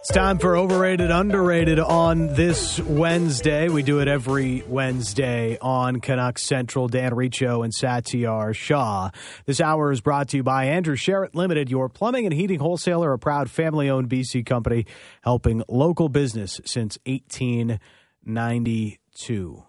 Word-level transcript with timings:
It's 0.00 0.12
time 0.12 0.38
for 0.38 0.56
overrated, 0.56 1.10
underrated 1.10 1.78
on 1.78 2.28
this 2.28 2.80
Wednesday. 2.80 3.68
We 3.68 3.82
do 3.82 4.00
it 4.00 4.08
every 4.08 4.64
Wednesday 4.66 5.58
on 5.60 6.00
Canucks 6.00 6.42
Central. 6.42 6.88
Dan 6.88 7.14
Riccio 7.14 7.62
and 7.62 7.70
Satiar 7.70 8.56
Shah. 8.56 9.10
This 9.44 9.60
hour 9.60 9.92
is 9.92 10.00
brought 10.00 10.28
to 10.28 10.38
you 10.38 10.42
by 10.42 10.64
Andrew 10.64 10.96
Sheret 10.96 11.34
Limited, 11.34 11.70
your 11.70 11.90
plumbing 11.90 12.24
and 12.24 12.32
heating 12.32 12.60
wholesaler, 12.60 13.12
a 13.12 13.18
proud 13.18 13.50
family-owned 13.50 14.08
BC 14.08 14.46
company 14.46 14.86
helping 15.20 15.62
local 15.68 16.08
business 16.08 16.62
since 16.64 16.96
1892. 17.04 19.64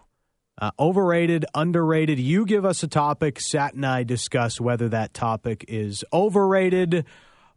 Uh, 0.56 0.70
overrated, 0.80 1.44
underrated. 1.54 2.18
You 2.18 2.46
give 2.46 2.64
us 2.64 2.82
a 2.82 2.88
topic. 2.88 3.38
Sat 3.38 3.74
and 3.74 3.84
I 3.84 4.02
discuss 4.02 4.58
whether 4.58 4.88
that 4.88 5.12
topic 5.12 5.66
is 5.68 6.02
overrated 6.10 7.04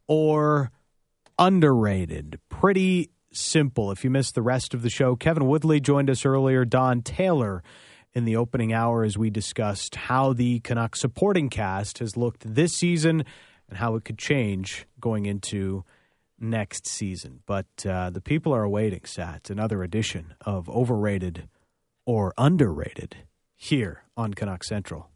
or 0.08 0.58
underrated. 0.58 0.72
Pretty 2.50 3.12
simple. 3.32 3.92
If 3.92 4.04
you 4.04 4.10
missed 4.10 4.36
the 4.36 4.42
rest 4.42 4.74
of 4.74 4.82
the 4.82 4.90
show, 4.90 5.16
Kevin 5.16 5.48
Woodley 5.48 5.80
joined 5.80 6.10
us 6.10 6.26
earlier, 6.26 6.64
Don 6.64 7.02
Taylor 7.02 7.62
in 8.14 8.24
the 8.24 8.38
opening 8.38 8.74
hour 8.74 9.04
as 9.04 9.18
we 9.18 9.30
discussed 9.30 9.96
how 9.96 10.32
the 10.32 10.62
Canucks 10.62 11.02
supporting 11.02 11.50
cast 11.50 12.00
has 12.00 12.16
looked 12.16 12.56
this 12.56 12.74
season 12.74 13.26
and 13.68 13.78
how 13.78 13.96
it 13.96 14.06
could 14.06 14.18
change 14.18 14.86
going 15.02 15.26
into 15.26 15.84
next 16.40 16.88
season. 16.88 17.42
But 17.46 17.68
uh, 17.86 18.10
the 18.10 18.22
people 18.22 18.54
are 18.54 18.64
awaiting, 18.64 19.02
Sat, 19.04 19.50
another 19.50 19.84
edition 19.84 20.34
of 20.42 20.70
Overrated 20.70 21.50
or 22.06 22.34
Underrated 22.38 23.18
here 23.56 24.04
on 24.16 24.34
Canuck 24.34 24.64
Central. 24.64 25.10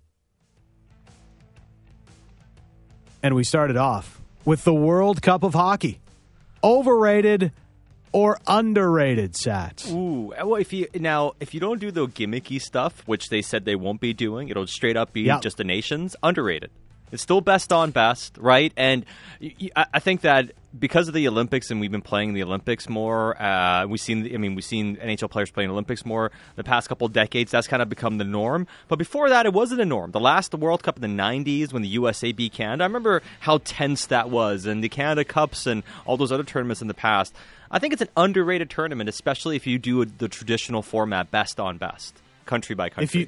And 3.23 3.35
we 3.35 3.43
started 3.45 3.77
off 3.77 4.19
with 4.43 4.65
the 4.65 4.73
World 4.73 5.21
Cup 5.21 5.43
of 5.43 5.53
Hockey 5.53 5.99
overrated 6.63 7.51
or 8.11 8.39
underrated 8.47 9.35
sat 9.35 9.85
ooh 9.91 10.33
eh, 10.35 10.41
well 10.43 10.59
if 10.59 10.73
you 10.73 10.87
now 10.95 11.33
if 11.39 11.53
you 11.53 11.59
don't 11.59 11.79
do 11.79 11.91
the 11.91 12.07
gimmicky 12.07 12.59
stuff 12.59 13.03
which 13.05 13.29
they 13.29 13.41
said 13.41 13.65
they 13.65 13.75
won't 13.75 14.01
be 14.01 14.13
doing 14.13 14.49
it'll 14.49 14.65
straight 14.65 14.97
up 14.97 15.13
be 15.13 15.21
Yep. 15.21 15.41
just 15.41 15.57
the 15.57 15.63
nations 15.63 16.15
underrated 16.23 16.71
it's 17.11 17.23
still 17.23 17.41
best 17.41 17.71
on 17.71 17.91
best 17.91 18.37
right? 18.37 18.73
And 18.77 19.05
I 19.75 19.99
think 19.99 20.21
that 20.21 20.51
because 20.77 21.07
of 21.07 21.13
the 21.13 21.27
Olympics 21.27 21.71
and 21.71 21.79
we've 21.79 21.91
been 21.91 22.01
playing 22.01 22.33
the 22.33 22.43
Olympics 22.43 22.87
more 22.87 23.41
uh, 23.41 23.87
we've 23.87 23.99
seen 23.99 24.33
I 24.33 24.37
mean 24.37 24.55
we've 24.55 24.65
seen 24.65 24.97
NHL 24.97 25.29
players 25.29 25.49
playing 25.51 25.69
Olympics 25.69 26.05
more 26.05 26.31
the 26.55 26.63
past 26.63 26.89
couple 26.89 27.07
of 27.07 27.13
decades. 27.13 27.51
That's 27.51 27.67
kind 27.67 27.81
of 27.81 27.89
become 27.89 28.17
the 28.17 28.23
norm. 28.23 28.67
But 28.87 28.97
before 28.97 29.29
that 29.29 29.45
it 29.45 29.53
wasn't 29.53 29.81
a 29.81 29.85
norm. 29.85 30.11
The 30.11 30.19
last 30.19 30.53
World 30.53 30.83
Cup 30.83 30.97
in 30.97 31.01
the 31.01 31.21
90s 31.21 31.73
when 31.73 31.81
the 31.81 31.89
USA 31.89 32.31
beat 32.31 32.53
Canada 32.53 32.83
I 32.83 32.87
remember 32.87 33.21
how 33.39 33.59
tense 33.63 34.05
that 34.07 34.29
was 34.29 34.65
and 34.65 34.83
the 34.83 34.89
Canada 34.89 35.23
Cups 35.23 35.65
and 35.65 35.83
all 36.05 36.17
those 36.17 36.31
other 36.31 36.43
tournaments 36.43 36.81
in 36.81 36.87
the 36.87 36.93
past. 36.93 37.33
I 37.71 37.79
think 37.79 37.93
it's 37.93 38.01
an 38.01 38.09
underrated 38.17 38.69
tournament 38.69 39.09
especially 39.09 39.55
if 39.55 39.65
you 39.65 39.79
do 39.79 40.05
the 40.05 40.27
traditional 40.27 40.81
format 40.81 41.31
best 41.31 41.59
on 41.59 41.77
best 41.77 42.15
country 42.45 42.75
by 42.75 42.89
country 42.89 43.03
if 43.03 43.15
you 43.15 43.27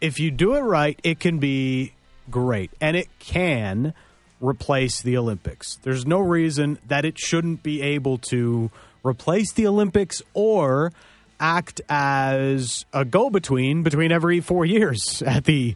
if 0.00 0.20
you 0.20 0.30
do 0.30 0.54
it 0.54 0.60
right 0.60 1.00
it 1.02 1.18
can 1.20 1.38
be 1.38 1.92
great 2.30 2.70
and 2.80 2.96
it 2.96 3.08
can 3.18 3.94
replace 4.40 5.02
the 5.02 5.16
olympics. 5.16 5.76
There's 5.82 6.06
no 6.06 6.20
reason 6.20 6.78
that 6.86 7.04
it 7.04 7.18
shouldn't 7.18 7.62
be 7.62 7.82
able 7.82 8.18
to 8.18 8.70
replace 9.04 9.52
the 9.52 9.66
olympics 9.66 10.22
or 10.34 10.92
act 11.40 11.80
as 11.88 12.84
a 12.92 13.04
go-between 13.04 13.82
between 13.84 14.10
every 14.10 14.40
four 14.40 14.64
years 14.64 15.22
at 15.26 15.44
the 15.44 15.74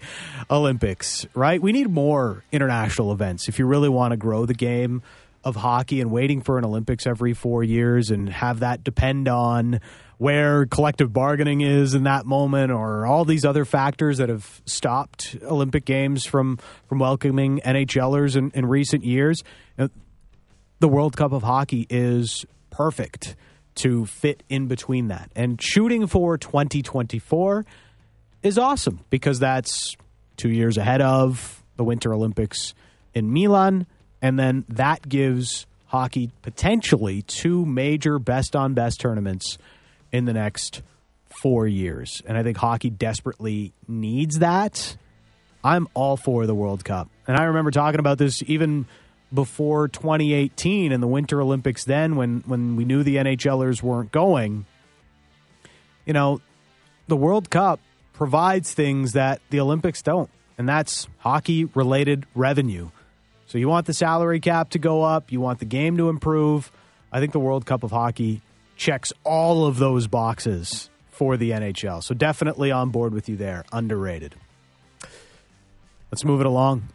olympics 0.51 1.27
right? 1.35 1.61
We 1.63 1.73
need 1.73 1.89
more 1.89 2.45
international 2.53 3.13
events 3.13 3.49
if 3.49 3.59
you 3.59 3.67
really 3.67 3.89
want 3.89 4.13
to 4.13 4.17
grow 4.17 4.47
the 4.47 4.55
game 4.55 5.03
of 5.45 5.57
hockey 5.57 6.01
and 6.01 6.11
waiting 6.11 6.41
for 6.41 6.59
an 6.59 6.65
olympics 6.65 7.07
every 7.07 7.35
four 7.35 7.65
years 7.65 8.11
and 8.11 8.29
have 8.29 8.61
that 8.61 8.85
depend 8.85 9.29
on 9.29 9.81
where 10.23 10.67
collective 10.67 11.13
bargaining 11.13 11.63
is 11.63 11.95
in 11.95 12.05
that 12.05 12.25
moment 12.25 12.71
or 12.71 13.05
all 13.05 13.25
these 13.25 13.45
other 13.45 13.65
factors 13.65 14.19
that 14.19 14.29
have 14.29 14.63
stopped 14.67 15.37
Olympic 15.43 15.85
Games 15.85 16.25
from 16.25 16.61
from 16.87 17.01
welcoming 17.01 17.59
NHLers 17.59 18.37
in, 18.37 18.53
in 18.55 18.65
recent 18.65 19.03
years. 19.03 19.43
The 20.79 20.89
World 20.89 21.17
Cup 21.17 21.33
of 21.33 21.43
Hockey 21.43 21.89
is 21.91 22.47
perfect 22.71 23.35
to 23.77 24.07
fit 24.07 24.45
in 24.49 24.69
between 24.69 25.09
that. 25.09 25.29
And 25.35 25.61
shooting 25.61 26.07
for 26.07 26.39
2024 26.39 27.67
is 28.45 28.59
awesome 28.59 29.01
because 29.11 29.41
that's 29.41 29.97
two 30.37 30.51
years 30.51 30.79
ahead 30.79 31.01
of 31.01 31.65
the 31.77 31.83
Winter 31.83 32.15
Olympics 32.15 32.75
in 33.13 33.33
Milan. 33.33 33.89
And 34.21 34.39
then 34.39 34.67
that 34.69 35.09
gives 35.09 35.67
hockey 35.87 36.31
potentially 36.43 37.23
two 37.23 37.67
major 37.67 38.21
best 38.21 38.55
on 38.55 38.75
best 38.75 39.01
tournaments 39.01 39.59
in 40.13 40.27
the 40.27 40.33
next 40.33 40.83
four 41.43 41.67
years. 41.67 42.23
And 42.27 42.37
I 42.37 42.43
think 42.43 42.57
hockey 42.57 42.91
desperately 42.91 43.73
needs 43.89 44.39
that. 44.39 44.97
I'm 45.65 45.89
all 45.95 46.17
for 46.17 46.47
the 46.47 46.55
World 46.55 46.85
Cup. 46.85 47.09
And 47.27 47.37
I 47.37 47.45
remember 47.45 47.71
talking 47.71 48.01
about 48.01 48.19
this 48.19 48.43
even 48.47 48.87
before 49.33 49.89
2018 49.89 50.93
and 50.93 51.03
the 51.03 51.07
Winter 51.07 51.41
Olympics 51.41 51.85
then 51.85 52.17
when 52.17 52.43
when 52.47 52.77
we 52.77 52.85
knew 52.85 53.03
the 53.03 53.17
NHLers 53.17 53.83
weren't 53.83 54.13
going. 54.13 54.67
You 56.05 56.13
know, 56.13 56.41
the 57.09 57.17
World 57.17 57.49
Cup 57.49 57.81
provides 58.13 58.75
things 58.75 59.13
that 59.13 59.41
the 59.51 59.61
Olympics 59.61 60.03
don't, 60.03 60.31
and 60.59 60.69
that's 60.69 61.07
hockey 61.19 61.65
related 61.67 62.27
revenue. 62.35 62.91
So 63.47 63.59
you 63.59 63.69
want 63.69 63.87
the 63.87 63.95
salary 63.95 64.41
cap 64.41 64.71
to 64.71 64.79
go 64.79 65.03
up, 65.03 65.31
you 65.31 65.41
want 65.41 65.61
the 65.61 65.65
game 65.65 65.97
to 65.99 66.09
improve. 66.09 66.71
I 67.13 67.21
think 67.21 67.33
the 67.33 67.41
World 67.41 67.67
Cup 67.67 67.83
of 67.85 67.91
Hockey 67.91 68.43
checks 68.83 69.13
all 69.23 69.65
of 69.65 69.79
those 69.79 70.09
boxes 70.09 70.91
for 71.09 71.37
the 71.37 71.53
NHL. 71.53 72.03
So 72.03 72.15
definitely 72.15 72.73
on 72.73 72.91
board 72.91 73.15
with 73.15 73.29
you 73.29 73.37
there. 73.37 73.65
Underrated. 73.73 74.35
Let's 76.11 76.25
move 76.25 76.41
it 76.41 76.47
along. 76.47 76.89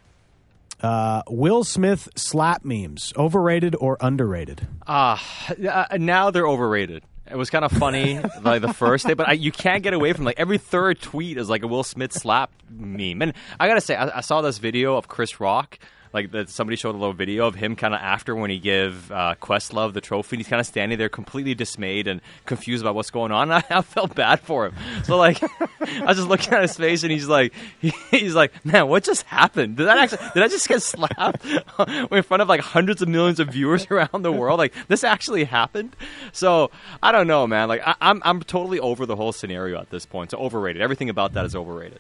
Uh, 0.81 1.24
Will 1.30 1.64
Smith 1.64 2.09
slap 2.16 2.66
memes, 2.66 3.14
overrated 3.16 3.74
or 3.80 3.97
underrated? 4.02 4.68
Ah, 4.86 5.24
uh, 5.50 5.97
now 5.97 6.30
they're 6.30 6.47
overrated. 6.47 7.03
It 7.31 7.38
was 7.38 7.50
kind 7.50 7.64
of 7.64 7.72
funny 7.72 8.20
like 8.42 8.62
the 8.62 8.74
first 8.74 9.08
day, 9.08 9.14
but 9.14 9.30
I, 9.30 9.31
you 9.34 9.52
can't 9.53 9.81
get 9.81 9.94
away 9.94 10.12
from 10.12 10.26
like 10.26 10.40
every 10.40 10.58
third 10.58 11.00
tweet 11.00 11.38
is 11.38 11.50
like 11.50 11.64
a 11.64 11.68
Will 11.68 11.84
Smith 11.84 12.12
slap 12.14 12.52
meme. 12.70 13.22
And 13.22 13.34
I 13.59 13.68
gotta 13.68 13.81
say, 13.81 13.96
I, 13.96 14.18
I 14.18 14.22
saw 14.22 14.42
this 14.42 14.58
video 14.58 14.97
of 14.97 15.08
Chris 15.08 15.40
Rock. 15.40 15.80
Like 16.17 16.31
that, 16.31 16.50
somebody 16.50 16.78
showed 16.78 16.95
a 16.95 16.97
little 16.97 17.13
video 17.13 17.45
of 17.45 17.53
him 17.53 17.75
kind 17.75 17.94
of 17.94 18.00
after 18.01 18.35
when 18.35 18.50
he 18.50 18.57
gave 18.57 19.11
uh, 19.11 19.35
Questlove 19.39 19.94
the 19.94 20.01
trophy. 20.01 20.35
And 20.35 20.39
he's 20.39 20.50
kind 20.50 20.59
of 20.59 20.66
standing 20.66 20.97
there, 20.97 21.09
completely 21.09 21.53
dismayed 21.53 22.07
and 22.07 22.22
confused 22.47 22.83
about 22.83 22.95
what's 22.95 23.11
going 23.11 23.31
on. 23.31 23.38
And 23.47 23.53
I, 23.53 23.63
I 23.69 23.81
felt 23.83 24.16
bad 24.16 24.39
for 24.39 24.66
him. 24.66 24.73
So 25.03 25.16
like, 25.16 25.41
I 25.79 26.05
was 26.05 26.17
just 26.17 26.28
looking 26.28 26.53
at 26.53 26.63
his 26.63 26.75
face, 26.75 27.03
and 27.03 27.11
he's 27.11 27.28
like, 27.28 27.53
he, 27.79 27.94
he's 28.11 28.33
like, 28.33 28.66
man, 28.66 28.88
what 28.88 29.03
just 29.03 29.22
happened? 29.28 29.78
Did 29.78 29.85
that 29.85 30.00
actually? 30.00 30.28
Did 30.33 30.41
I 30.41 30.47
just 30.47 30.67
get 30.67 30.81
slapped 30.81 31.45
in 31.45 32.23
front 32.23 32.41
of 32.41 32.49
like 32.49 32.61
hundreds 32.61 33.03
of 33.03 33.09
millions 33.09 33.39
of 33.39 33.49
viewers 33.49 33.85
around 33.91 34.23
the 34.23 34.31
world? 34.31 34.57
Like 34.57 34.73
this 34.88 35.03
actually 35.03 35.44
happened? 35.44 35.95
So 36.31 36.72
I 37.03 37.11
don't 37.11 37.28
know, 37.28 37.45
man. 37.45 37.67
Like 37.67 37.81
I, 37.85 37.94
I'm, 38.01 38.23
I'm 38.25 38.41
totally 38.41 38.79
over 38.79 39.05
the 39.05 39.16
whole 39.16 39.34
scenario 39.34 39.79
at 39.79 39.91
this 39.91 40.07
point. 40.07 40.31
So 40.31 40.39
overrated. 40.39 40.81
Everything 40.81 41.11
about 41.11 41.34
that 41.34 41.45
is 41.45 41.55
overrated. 41.55 41.99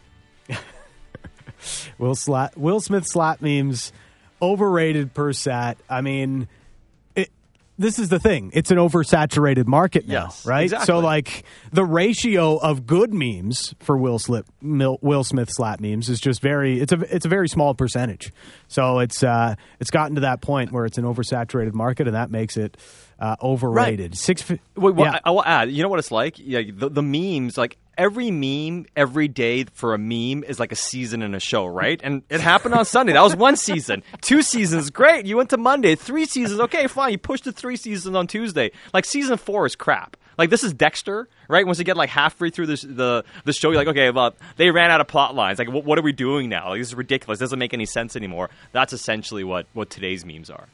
Will 1.97 2.15
slap 2.15 2.55
Will 2.57 2.79
Smith 2.79 3.05
slap 3.07 3.41
memes 3.41 3.91
overrated 4.41 5.13
per 5.13 5.33
sat. 5.33 5.77
I 5.89 6.01
mean, 6.01 6.47
it, 7.15 7.29
this 7.77 7.99
is 7.99 8.09
the 8.09 8.19
thing. 8.19 8.51
It's 8.53 8.71
an 8.71 8.77
oversaturated 8.77 9.67
market 9.67 10.07
now, 10.07 10.25
Yes, 10.25 10.45
right? 10.45 10.63
exactly. 10.63 10.85
So 10.85 10.99
like 10.99 11.43
the 11.71 11.83
ratio 11.85 12.57
of 12.57 12.85
good 12.85 13.13
memes 13.13 13.73
for 13.79 13.97
Will 13.97 14.19
Slip 14.19 14.45
Will 14.61 15.23
Smith 15.23 15.49
slap 15.51 15.79
memes 15.79 16.09
is 16.09 16.19
just 16.19 16.41
very 16.41 16.79
it's 16.79 16.91
a 16.91 17.15
it's 17.15 17.25
a 17.25 17.29
very 17.29 17.47
small 17.47 17.73
percentage. 17.73 18.31
So 18.67 18.99
it's 18.99 19.23
uh 19.23 19.55
it's 19.79 19.91
gotten 19.91 20.15
to 20.15 20.21
that 20.21 20.41
point 20.41 20.71
where 20.71 20.85
it's 20.85 20.97
an 20.97 21.03
oversaturated 21.03 21.73
market 21.73 22.07
and 22.07 22.15
that 22.15 22.29
makes 22.31 22.57
it 22.57 22.77
uh, 23.19 23.35
overrated. 23.41 24.15
Six 24.15 24.43
fi- 24.43 24.59
Wait, 24.75 24.93
well, 24.93 25.05
yeah. 25.07 25.19
I, 25.23 25.29
I 25.29 25.31
will 25.31 25.43
add. 25.43 25.71
You 25.71 25.81
know 25.81 25.89
what 25.89 25.97
it's 25.99 26.11
like? 26.11 26.37
Yeah, 26.37 26.61
the, 26.71 26.87
the 26.89 27.01
memes, 27.01 27.57
like 27.57 27.77
every 27.97 28.31
meme, 28.31 28.85
every 28.95 29.27
day 29.27 29.65
for 29.73 29.93
a 29.93 29.97
meme 29.97 30.43
is 30.43 30.59
like 30.59 30.71
a 30.71 30.75
season 30.75 31.21
in 31.21 31.33
a 31.33 31.39
show, 31.39 31.65
right? 31.65 31.99
And 32.03 32.21
it 32.29 32.39
happened 32.39 32.75
on 32.75 32.85
Sunday. 32.85 33.13
That 33.13 33.23
was 33.23 33.35
one 33.35 33.55
season. 33.55 34.03
Two 34.21 34.41
seasons, 34.41 34.89
great. 34.89 35.25
You 35.25 35.37
went 35.37 35.49
to 35.49 35.57
Monday. 35.57 35.95
Three 35.95 36.25
seasons, 36.25 36.59
okay, 36.61 36.87
fine. 36.87 37.11
You 37.11 37.17
pushed 37.17 37.45
to 37.45 37.51
three 37.51 37.75
seasons 37.75 38.15
on 38.15 38.27
Tuesday. 38.27 38.71
Like 38.93 39.05
season 39.05 39.37
four 39.37 39.65
is 39.65 39.75
crap. 39.75 40.15
Like 40.37 40.51
this 40.51 40.63
is 40.63 40.71
Dexter, 40.71 41.27
right? 41.49 41.65
Once 41.65 41.79
you 41.79 41.83
get 41.83 41.97
like 41.97 42.09
halfway 42.09 42.51
through 42.51 42.67
this, 42.67 42.83
the 42.83 43.23
the 43.45 43.53
show, 43.53 43.69
you're 43.71 43.77
like, 43.77 43.87
okay, 43.87 44.11
well, 44.11 44.35
they 44.57 44.69
ran 44.69 44.91
out 44.91 45.01
of 45.01 45.07
plot 45.07 45.33
lines. 45.33 45.57
Like, 45.57 45.71
what, 45.71 45.83
what 45.83 45.97
are 45.97 46.03
we 46.03 46.11
doing 46.13 46.47
now? 46.47 46.69
Like, 46.69 46.79
this 46.79 46.89
is 46.89 46.95
ridiculous. 46.95 47.39
doesn't 47.39 47.57
make 47.57 47.73
any 47.73 47.87
sense 47.87 48.15
anymore. 48.15 48.51
That's 48.71 48.93
essentially 48.93 49.43
what 49.43 49.65
what 49.73 49.89
today's 49.89 50.23
memes 50.23 50.51
are. 50.51 50.67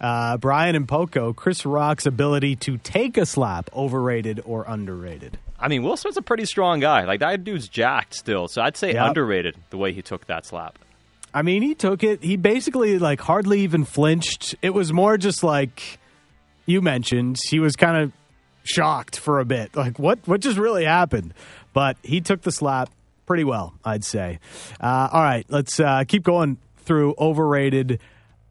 uh, 0.00 0.38
Brian 0.38 0.74
and 0.74 0.88
Poco, 0.88 1.34
Chris 1.34 1.66
Rock's 1.66 2.06
ability 2.06 2.56
to 2.56 2.78
take 2.78 3.18
a 3.18 3.26
slap, 3.26 3.68
overrated 3.74 4.40
or 4.44 4.64
underrated? 4.66 5.38
I 5.58 5.68
mean, 5.68 5.82
Will 5.82 5.96
Smith's 5.96 6.16
a 6.16 6.22
pretty 6.22 6.44
strong 6.44 6.80
guy. 6.80 7.04
Like 7.04 7.20
that 7.20 7.44
dude's 7.44 7.68
jacked 7.68 8.14
still, 8.14 8.48
so 8.48 8.62
I'd 8.62 8.76
say 8.76 8.92
Yep. 8.94 9.08
underrated 9.08 9.56
the 9.70 9.78
way 9.78 9.92
he 9.92 10.02
took 10.02 10.26
that 10.26 10.44
slap. 10.46 10.78
I 11.32 11.42
mean, 11.42 11.62
he 11.62 11.74
took 11.74 12.02
it. 12.02 12.22
He 12.22 12.36
basically 12.36 12.98
like 12.98 13.20
hardly 13.20 13.60
even 13.60 13.84
flinched. 13.84 14.54
It 14.62 14.70
was 14.70 14.92
more 14.92 15.16
just 15.18 15.42
like 15.42 15.98
you 16.66 16.80
mentioned, 16.82 17.38
he 17.48 17.58
was 17.60 17.76
kind 17.76 17.96
of 17.96 18.12
shocked 18.64 19.18
for 19.18 19.38
a 19.38 19.44
bit. 19.44 19.76
Like, 19.76 19.98
what, 19.98 20.18
what 20.26 20.40
just 20.40 20.58
really 20.58 20.84
happened? 20.84 21.32
But 21.72 21.96
he 22.02 22.20
took 22.20 22.42
the 22.42 22.50
slap 22.50 22.90
pretty 23.26 23.44
well, 23.44 23.74
I'd 23.84 24.02
say. 24.04 24.40
Uh, 24.80 25.08
all 25.12 25.22
right, 25.22 25.46
let's 25.48 25.78
uh, 25.78 26.02
keep 26.08 26.22
going 26.24 26.56
through 26.78 27.14
overrated, 27.18 28.00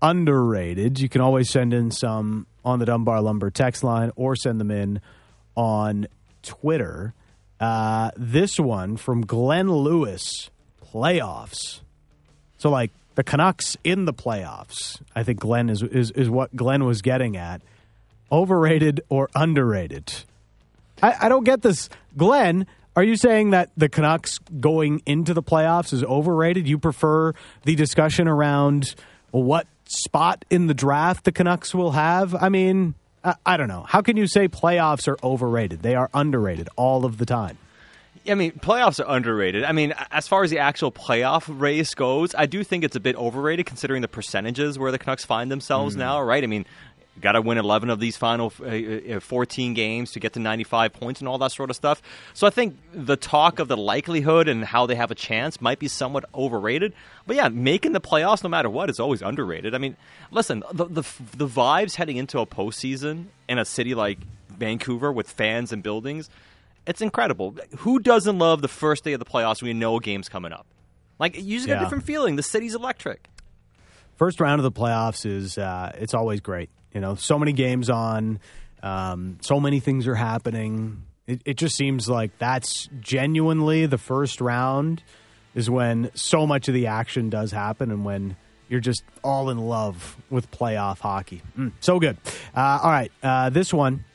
underrated. 0.01 0.99
You 0.99 1.09
can 1.09 1.21
always 1.21 1.49
send 1.49 1.73
in 1.73 1.91
some 1.91 2.47
on 2.63 2.79
the 2.79 2.85
Dunbar 2.85 3.21
Lumber 3.21 3.49
text 3.49 3.83
line 3.83 4.11
or 4.15 4.35
send 4.35 4.59
them 4.59 4.71
in 4.71 5.01
on 5.55 6.07
Twitter. 6.45 7.13
Uh, 7.59 8.11
this 8.15 8.59
one 8.59 8.97
from 8.97 9.25
Glenn 9.25 9.71
Lewis 9.71 10.49
playoffs. 10.83 11.81
So, 12.57 12.69
like 12.69 12.91
the 13.15 13.23
Canucks 13.23 13.77
in 13.83 14.05
the 14.05 14.13
playoffs, 14.13 15.01
I 15.15 15.23
think 15.23 15.39
Glenn 15.39 15.69
is, 15.69 15.81
is, 15.83 16.11
is 16.11 16.29
what 16.29 16.55
Glenn 16.55 16.85
was 16.85 17.01
getting 17.01 17.37
at. 17.37 17.61
Overrated 18.31 19.01
or 19.09 19.29
underrated? 19.35 20.11
I, 21.01 21.15
I 21.21 21.29
don't 21.29 21.43
get 21.43 21.61
this. 21.61 21.89
Glenn, 22.17 22.65
are 22.95 23.03
you 23.03 23.17
saying 23.17 23.51
that 23.51 23.71
the 23.77 23.89
Canucks 23.89 24.39
going 24.59 25.01
into 25.05 25.33
the 25.33 25.43
playoffs 25.43 25.93
is 25.93 26.03
overrated? 26.03 26.67
You 26.67 26.77
prefer 26.77 27.33
the 27.63 27.75
discussion 27.75 28.27
around 28.27 28.95
what 29.31 29.67
spot 29.85 30.45
in 30.49 30.67
the 30.67 30.73
draft 30.73 31.25
the 31.25 31.31
Canucks 31.31 31.75
will 31.75 31.91
have? 31.91 32.33
I 32.33 32.49
mean, 32.49 32.95
I, 33.25 33.35
I 33.45 33.57
don't 33.57 33.67
know. 33.67 33.83
How 33.87 34.01
can 34.01 34.15
you 34.15 34.27
say 34.27 34.47
playoffs 34.47 35.07
are 35.07 35.17
overrated? 35.23 35.81
They 35.81 35.95
are 35.95 36.09
underrated 36.13 36.69
all 36.75 37.03
of 37.03 37.17
the 37.17 37.25
time. 37.25 37.57
I 38.27 38.33
mean, 38.33 38.53
playoffs 38.53 39.03
are 39.03 39.15
underrated. 39.15 39.63
I 39.63 39.71
mean, 39.71 39.93
as 40.11 40.27
far 40.27 40.43
as 40.43 40.49
the 40.49 40.59
actual 40.59 40.91
playoff 40.91 41.43
race 41.47 41.93
goes, 41.93 42.33
I 42.33 42.45
do 42.47 42.63
think 42.63 42.83
it's 42.83 42.95
a 42.95 42.99
bit 42.99 43.15
overrated 43.15 43.65
considering 43.65 44.01
the 44.01 44.07
percentages 44.07 44.79
where 44.79 44.91
the 44.91 44.97
Canucks 44.97 45.25
find 45.25 45.51
themselves 45.51 45.95
mm. 45.95 45.99
now, 45.99 46.21
right? 46.21 46.43
I 46.43 46.47
mean, 46.47 46.65
got 47.21 47.33
to 47.33 47.41
win 47.41 47.57
11 47.57 47.89
of 47.89 47.99
these 47.99 48.17
final 48.17 48.51
uh, 48.61 49.15
uh, 49.15 49.19
14 49.19 49.73
games 49.73 50.11
to 50.11 50.19
get 50.19 50.33
to 50.33 50.39
95 50.39 50.93
points 50.93 51.21
and 51.21 51.27
all 51.27 51.37
that 51.37 51.51
sort 51.51 51.69
of 51.69 51.75
stuff. 51.75 52.01
So 52.33 52.47
I 52.47 52.49
think 52.49 52.77
the 52.93 53.15
talk 53.15 53.59
of 53.59 53.67
the 53.67 53.77
likelihood 53.77 54.47
and 54.47 54.63
how 54.63 54.85
they 54.85 54.95
have 54.95 55.11
a 55.11 55.15
chance 55.15 55.61
might 55.61 55.79
be 55.79 55.87
somewhat 55.87 56.25
overrated. 56.33 56.93
But 57.25 57.35
yeah, 57.35 57.49
making 57.49 57.93
the 57.93 58.01
playoffs 58.01 58.43
no 58.43 58.49
matter 58.49 58.69
what 58.69 58.89
is 58.89 58.99
always 58.99 59.21
underrated. 59.21 59.73
I 59.73 59.77
mean, 59.77 59.95
listen, 60.31 60.63
the 60.71 60.85
the, 60.85 61.03
the 61.35 61.47
vibes 61.47 61.95
heading 61.95 62.17
into 62.17 62.39
a 62.39 62.45
postseason 62.45 63.25
in 63.47 63.59
a 63.59 63.65
city 63.65 63.95
like 63.95 64.19
Vancouver 64.49 65.11
with 65.11 65.29
fans 65.29 65.71
and 65.71 65.83
buildings– 65.83 66.29
it's 66.87 67.01
incredible. 67.01 67.55
Who 67.77 67.99
doesn't 67.99 68.37
love 68.37 68.61
the 68.61 68.67
first 68.67 69.03
day 69.03 69.13
of 69.13 69.19
the 69.19 69.25
playoffs 69.25 69.61
when 69.61 69.67
you 69.67 69.73
know 69.73 69.97
a 69.97 69.99
game's 69.99 70.29
coming 70.29 70.51
up? 70.51 70.65
Like 71.19 71.35
you 71.35 71.57
just 71.57 71.67
get 71.67 71.73
yeah. 71.73 71.81
a 71.81 71.83
different 71.83 72.03
feeling. 72.03 72.35
The 72.35 72.43
city's 72.43 72.75
electric. 72.75 73.27
First 74.17 74.39
round 74.39 74.59
of 74.59 74.63
the 74.63 74.71
playoffs 74.71 75.25
is 75.25 75.57
uh, 75.57 75.91
it's 75.95 76.13
always 76.13 76.41
great. 76.41 76.69
You 76.95 77.01
know, 77.01 77.15
so 77.15 77.37
many 77.37 77.51
games 77.51 77.89
on, 77.89 78.39
um, 78.81 79.37
so 79.41 79.59
many 79.59 79.81
things 79.81 80.07
are 80.07 80.15
happening. 80.15 81.03
It, 81.27 81.41
it 81.43 81.57
just 81.57 81.75
seems 81.75 82.07
like 82.07 82.37
that's 82.39 82.87
genuinely 83.01 83.85
the 83.85 83.97
first 83.97 84.39
round 84.39 85.03
is 85.53 85.69
when 85.69 86.09
so 86.15 86.47
much 86.47 86.69
of 86.69 86.73
the 86.73 86.87
action 86.87 87.29
does 87.29 87.51
happen 87.51 87.91
and 87.91 88.05
when 88.05 88.37
you're 88.69 88.79
just 88.79 89.03
all 89.23 89.49
in 89.49 89.57
love 89.57 90.15
with 90.29 90.49
playoff 90.51 90.99
hockey. 90.99 91.41
Mm, 91.57 91.73
so 91.81 91.99
good. 91.99 92.17
Uh, 92.55 92.79
all 92.81 92.91
right, 92.91 93.11
uh, 93.21 93.49
this 93.49 93.73
one, 93.73 94.05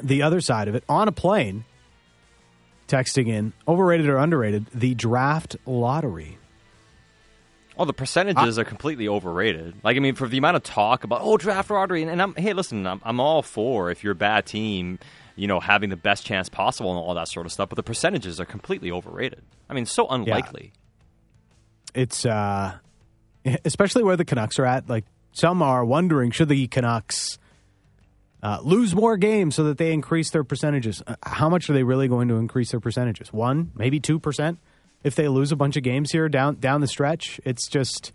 the 0.00 0.22
other 0.22 0.40
side 0.40 0.68
of 0.68 0.76
it, 0.76 0.84
on 0.88 1.08
a 1.08 1.12
plane 1.12 1.64
texting 2.86 3.26
in 3.26 3.52
overrated 3.66 4.08
or 4.08 4.16
underrated 4.18 4.66
the 4.72 4.94
draft 4.94 5.56
lottery. 5.66 6.38
Oh, 7.78 7.84
the 7.84 7.92
percentages 7.92 8.58
I, 8.58 8.62
are 8.62 8.64
completely 8.64 9.06
overrated. 9.06 9.74
Like, 9.82 9.96
I 9.96 10.00
mean, 10.00 10.14
for 10.14 10.28
the 10.28 10.38
amount 10.38 10.56
of 10.56 10.62
talk 10.62 11.04
about 11.04 11.20
oh 11.22 11.36
draft 11.36 11.70
lottery, 11.70 12.02
and, 12.02 12.10
and 12.10 12.22
I'm 12.22 12.34
hey, 12.34 12.52
listen, 12.52 12.86
I'm, 12.86 13.00
I'm 13.04 13.20
all 13.20 13.42
for 13.42 13.90
if 13.90 14.02
you're 14.02 14.12
a 14.12 14.16
bad 14.16 14.46
team, 14.46 14.98
you 15.34 15.46
know, 15.46 15.60
having 15.60 15.90
the 15.90 15.96
best 15.96 16.24
chance 16.24 16.48
possible 16.48 16.90
and 16.90 16.98
all 16.98 17.14
that 17.14 17.28
sort 17.28 17.44
of 17.44 17.52
stuff. 17.52 17.68
But 17.68 17.76
the 17.76 17.82
percentages 17.82 18.40
are 18.40 18.46
completely 18.46 18.90
overrated. 18.90 19.42
I 19.68 19.74
mean, 19.74 19.86
so 19.86 20.08
unlikely. 20.08 20.72
Yeah. 21.94 22.02
It's 22.02 22.24
uh, 22.26 22.78
especially 23.64 24.02
where 24.02 24.16
the 24.16 24.24
Canucks 24.24 24.58
are 24.58 24.66
at. 24.66 24.88
Like, 24.88 25.04
some 25.32 25.62
are 25.62 25.84
wondering 25.84 26.30
should 26.30 26.48
the 26.48 26.66
Canucks 26.68 27.38
uh, 28.42 28.58
lose 28.62 28.94
more 28.94 29.16
games 29.16 29.54
so 29.54 29.64
that 29.64 29.78
they 29.78 29.92
increase 29.92 30.30
their 30.30 30.44
percentages. 30.44 31.02
Uh, 31.06 31.16
how 31.22 31.48
much 31.48 31.68
are 31.68 31.72
they 31.72 31.82
really 31.82 32.08
going 32.08 32.28
to 32.28 32.36
increase 32.36 32.70
their 32.70 32.80
percentages? 32.80 33.32
One, 33.32 33.72
maybe 33.74 34.00
two 34.00 34.18
percent. 34.18 34.58
If 35.02 35.14
they 35.14 35.28
lose 35.28 35.52
a 35.52 35.56
bunch 35.56 35.76
of 35.76 35.82
games 35.82 36.10
here 36.12 36.28
down 36.28 36.56
down 36.56 36.80
the 36.80 36.88
stretch, 36.88 37.40
it's 37.44 37.68
just 37.68 38.12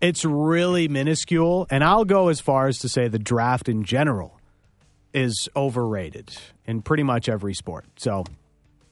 it's 0.00 0.24
really 0.24 0.88
minuscule. 0.88 1.66
And 1.70 1.82
I'll 1.82 2.04
go 2.04 2.28
as 2.28 2.40
far 2.40 2.66
as 2.66 2.78
to 2.80 2.88
say 2.88 3.08
the 3.08 3.18
draft 3.18 3.68
in 3.68 3.84
general 3.84 4.38
is 5.14 5.48
overrated 5.56 6.36
in 6.66 6.82
pretty 6.82 7.02
much 7.02 7.28
every 7.28 7.54
sport. 7.54 7.86
So 7.96 8.24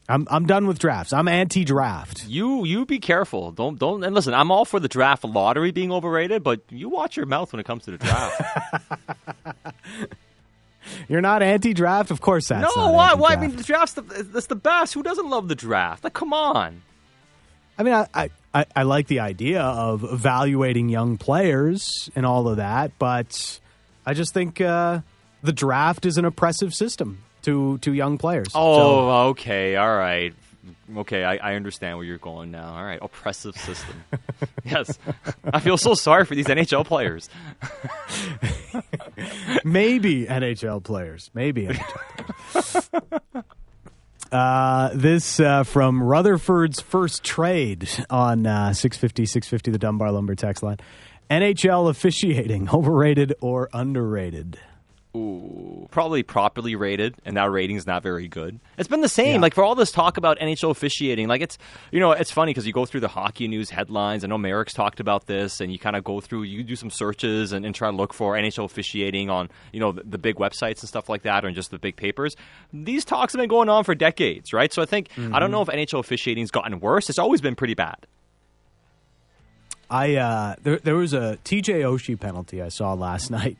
I'm 0.08 0.26
I'm 0.30 0.46
done 0.46 0.66
with 0.66 0.78
drafts. 0.78 1.12
I'm 1.12 1.28
anti-draft. 1.28 2.26
You 2.26 2.64
you 2.64 2.86
be 2.86 2.98
careful. 2.98 3.52
Don't 3.52 3.78
don't 3.78 4.02
and 4.04 4.14
listen. 4.14 4.34
I'm 4.34 4.50
all 4.50 4.64
for 4.64 4.80
the 4.80 4.88
draft 4.88 5.24
lottery 5.24 5.70
being 5.70 5.92
overrated, 5.92 6.42
but 6.42 6.60
you 6.70 6.88
watch 6.88 7.16
your 7.16 7.26
mouth 7.26 7.52
when 7.52 7.60
it 7.60 7.66
comes 7.66 7.84
to 7.84 7.92
the 7.92 7.98
draft. 7.98 8.42
You're 11.08 11.22
not 11.22 11.42
anti-draft, 11.42 12.10
of 12.10 12.20
course. 12.20 12.48
That's 12.48 12.76
no. 12.76 12.90
Why? 12.90 13.14
Why? 13.14 13.30
I 13.32 13.36
mean, 13.36 13.56
the 13.56 13.62
draft's 13.62 13.94
the, 13.94 14.02
that's 14.02 14.48
the 14.48 14.56
best. 14.56 14.92
Who 14.92 15.02
doesn't 15.02 15.28
love 15.28 15.48
the 15.48 15.54
draft? 15.54 16.04
Like, 16.04 16.12
come 16.12 16.34
on. 16.34 16.82
I 17.78 17.82
mean, 17.82 17.94
I, 17.94 18.30
I, 18.54 18.66
I 18.74 18.82
like 18.84 19.08
the 19.08 19.20
idea 19.20 19.62
of 19.62 20.04
evaluating 20.04 20.88
young 20.88 21.18
players 21.18 22.10
and 22.14 22.24
all 22.24 22.48
of 22.48 22.58
that, 22.58 22.92
but 22.98 23.60
I 24.06 24.14
just 24.14 24.32
think 24.32 24.60
uh, 24.60 25.00
the 25.42 25.52
draft 25.52 26.06
is 26.06 26.18
an 26.18 26.24
oppressive 26.24 26.74
system 26.74 27.22
to 27.42 27.78
to 27.78 27.92
young 27.92 28.16
players. 28.16 28.48
Oh, 28.54 28.76
so, 28.76 29.10
okay, 29.30 29.76
all 29.76 29.96
right 29.96 30.34
okay, 30.96 31.24
I, 31.24 31.36
I, 31.36 31.54
understand 31.54 31.96
where 31.96 32.06
you're 32.06 32.18
going 32.18 32.50
now. 32.50 32.74
All 32.74 32.84
right, 32.84 32.98
oppressive 33.00 33.56
system. 33.56 34.04
yes, 34.64 34.98
I 35.44 35.60
feel 35.60 35.76
so 35.76 35.94
sorry 35.94 36.24
for 36.24 36.34
these 36.34 36.46
NHL 36.46 36.84
players. 36.86 37.28
Maybe 39.64 40.26
NHL 40.26 40.82
players. 40.82 41.30
Maybe 41.34 41.66
NHL 41.66 42.90
players. 42.92 43.44
Uh, 44.34 44.90
this 44.94 45.38
uh, 45.38 45.62
from 45.62 46.02
Rutherford's 46.02 46.80
first 46.80 47.22
trade 47.22 47.88
on 48.10 48.48
uh, 48.48 48.72
650 48.72 49.26
650 49.26 49.70
the 49.70 49.78
Dunbar 49.78 50.10
Lumber 50.10 50.34
text 50.34 50.60
line. 50.60 50.78
NHL 51.30 51.88
officiating 51.88 52.68
overrated 52.72 53.34
or 53.40 53.70
underrated? 53.72 54.58
Ooh, 55.16 55.86
probably 55.92 56.24
properly 56.24 56.74
rated, 56.74 57.14
and 57.24 57.36
that 57.36 57.48
rating's 57.48 57.86
not 57.86 58.02
very 58.02 58.26
good. 58.26 58.58
It's 58.76 58.88
been 58.88 59.00
the 59.00 59.08
same, 59.08 59.36
yeah. 59.36 59.40
like 59.40 59.54
for 59.54 59.62
all 59.62 59.76
this 59.76 59.92
talk 59.92 60.16
about 60.16 60.40
NHL 60.40 60.70
officiating. 60.70 61.28
Like 61.28 61.40
it's, 61.40 61.56
you 61.92 62.00
know, 62.00 62.10
it's 62.10 62.32
funny 62.32 62.50
because 62.50 62.66
you 62.66 62.72
go 62.72 62.84
through 62.84 63.00
the 63.00 63.08
hockey 63.08 63.46
news 63.46 63.70
headlines. 63.70 64.24
I 64.24 64.26
know 64.26 64.38
Merrick's 64.38 64.72
talked 64.72 64.98
about 64.98 65.26
this, 65.26 65.60
and 65.60 65.72
you 65.72 65.78
kind 65.78 65.94
of 65.94 66.02
go 66.02 66.20
through, 66.20 66.42
you 66.42 66.64
do 66.64 66.74
some 66.74 66.90
searches 66.90 67.52
and, 67.52 67.64
and, 67.64 67.74
try 67.74 67.90
to 67.90 67.96
look 67.96 68.12
for 68.12 68.34
NHL 68.34 68.64
officiating 68.64 69.30
on, 69.30 69.50
you 69.72 69.80
know, 69.80 69.92
the, 69.92 70.02
the, 70.04 70.18
big 70.18 70.36
websites 70.36 70.80
and 70.80 70.88
stuff 70.88 71.08
like 71.08 71.22
that, 71.22 71.44
or 71.44 71.50
just 71.52 71.70
the 71.70 71.78
big 71.78 71.96
papers. 71.96 72.34
These 72.72 73.04
talks 73.04 73.32
have 73.32 73.40
been 73.40 73.48
going 73.48 73.68
on 73.68 73.84
for 73.84 73.94
decades, 73.94 74.52
right? 74.52 74.72
So 74.72 74.82
I 74.82 74.86
think 74.86 75.10
mm-hmm. 75.10 75.34
I 75.34 75.38
don't 75.38 75.50
know 75.50 75.62
if 75.62 75.68
NHL 75.68 76.00
officiating's 76.00 76.50
gotten 76.50 76.80
worse. 76.80 77.08
It's 77.08 77.18
always 77.18 77.40
been 77.40 77.54
pretty 77.54 77.74
bad. 77.74 78.06
I 79.90 80.16
uh, 80.16 80.54
there 80.62 80.78
there 80.78 80.96
was 80.96 81.12
a 81.12 81.38
TJ 81.44 81.82
Oshie 81.82 82.18
penalty 82.18 82.62
I 82.62 82.68
saw 82.68 82.94
last 82.94 83.30
night. 83.40 83.56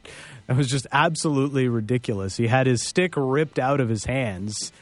That 0.46 0.56
was 0.56 0.68
just 0.68 0.86
absolutely 0.92 1.68
ridiculous. 1.68 2.36
He 2.36 2.48
had 2.48 2.66
his 2.66 2.82
stick 2.82 3.14
ripped 3.16 3.58
out 3.58 3.80
of 3.80 3.88
his 3.88 4.04
hands 4.04 4.72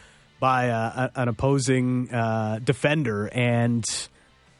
by 0.41 0.71
uh, 0.71 1.09
an 1.15 1.29
opposing 1.29 2.13
uh, 2.13 2.59
defender, 2.63 3.29
and 3.33 3.85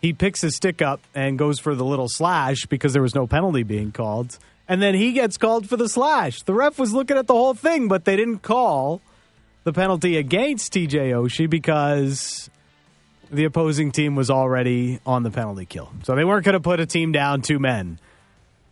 he 0.01 0.13
picks 0.13 0.41
his 0.41 0.55
stick 0.55 0.81
up 0.81 1.01
and 1.15 1.39
goes 1.39 1.59
for 1.59 1.75
the 1.75 1.85
little 1.85 2.09
slash 2.09 2.67
because 2.67 2.93
there 2.93 3.03
was 3.03 3.15
no 3.15 3.27
penalty 3.27 3.63
being 3.63 3.91
called. 3.91 4.39
And 4.69 4.81
then 4.81 4.95
he 4.95 5.13
gets 5.13 5.37
called 5.37 5.69
for 5.69 5.77
the 5.77 5.89
slash. 5.89 6.43
The 6.43 6.55
ref 6.55 6.79
was 6.79 6.93
looking 6.93 7.17
at 7.17 7.27
the 7.27 7.35
whole 7.35 7.55
thing, 7.55 7.89
but 7.89 8.05
they 8.05 8.17
didn't 8.17 8.39
call 8.39 9.01
the 9.65 9.73
penalty 9.73 10.17
against 10.17 10.73
TJ 10.73 11.13
Oshie 11.13 11.51
because 11.51 12.49
the 13.33 13.45
opposing 13.45 13.91
team 13.91 14.15
was 14.15 14.31
already 14.31 15.01
on 15.07 15.23
the 15.23 15.31
penalty 15.31 15.65
kill. 15.65 15.91
So 16.05 16.15
they 16.15 16.25
weren't 16.25 16.45
going 16.45 16.53
to 16.53 16.61
put 16.61 16.81
a 16.81 16.87
team 16.87 17.13
down 17.13 17.43
two 17.43 17.59
men 17.59 17.99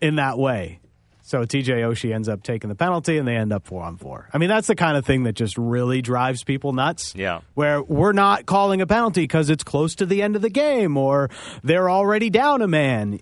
in 0.01 0.17
that 0.17 0.39
way. 0.39 0.81
So 1.23 1.43
TJ 1.43 1.67
Oshie 1.67 2.13
ends 2.13 2.29
up 2.29 2.43
taking 2.43 2.69
the 2.69 2.75
penalty 2.75 3.17
and 3.17 3.27
they 3.27 3.37
end 3.37 3.53
up 3.53 3.65
four 3.65 3.85
on 3.85 3.97
four. 3.97 4.29
I 4.35 4.39
mean, 4.39 4.49
that's 4.49 4.67
the 4.67 4.75
kind 4.75 4.97
of 4.97 5.07
thing 5.07 5.23
that 5.25 5.35
just 5.35 5.57
really 5.57 6.03
drives 6.03 6.43
people 6.43 6.73
nuts. 6.73 7.15
Yeah. 7.15 7.43
Where 7.55 7.81
we're 7.83 8.13
not 8.13 8.47
calling 8.47 8.81
a 8.81 8.87
penalty 8.87 9.23
because 9.23 9.49
it's 9.49 9.63
close 9.63 9.95
to 9.97 10.07
the 10.07 10.23
end 10.23 10.35
of 10.35 10.43
the 10.43 10.51
game 10.51 10.97
or 10.97 11.31
they're 11.63 11.89
already 11.89 12.31
down 12.31 12.63
a 12.63 12.67
man. 12.67 13.21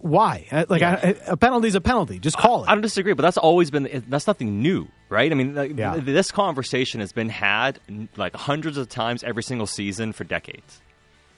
Why? 0.00 0.46
Uh, 0.50 0.64
like 0.68 0.80
yeah. 0.80 1.12
a 1.26 1.36
penalty 1.36 1.68
is 1.68 1.74
a 1.74 1.80
penalty. 1.80 2.18
Just 2.18 2.36
call 2.36 2.64
it. 2.64 2.68
I 2.68 2.72
don't 2.72 2.82
disagree, 2.82 3.12
but 3.12 3.22
that's 3.22 3.36
always 3.36 3.70
been 3.70 4.04
that's 4.08 4.26
nothing 4.26 4.60
new, 4.60 4.88
right? 5.08 5.30
I 5.30 5.34
mean, 5.34 5.54
like, 5.54 5.76
yeah. 5.78 5.96
this 5.96 6.30
conversation 6.32 7.00
has 7.00 7.12
been 7.12 7.28
had 7.28 7.78
like 8.16 8.34
hundreds 8.34 8.78
of 8.78 8.88
times 8.88 9.22
every 9.22 9.42
single 9.42 9.66
season 9.66 10.12
for 10.12 10.24
decades. 10.24 10.80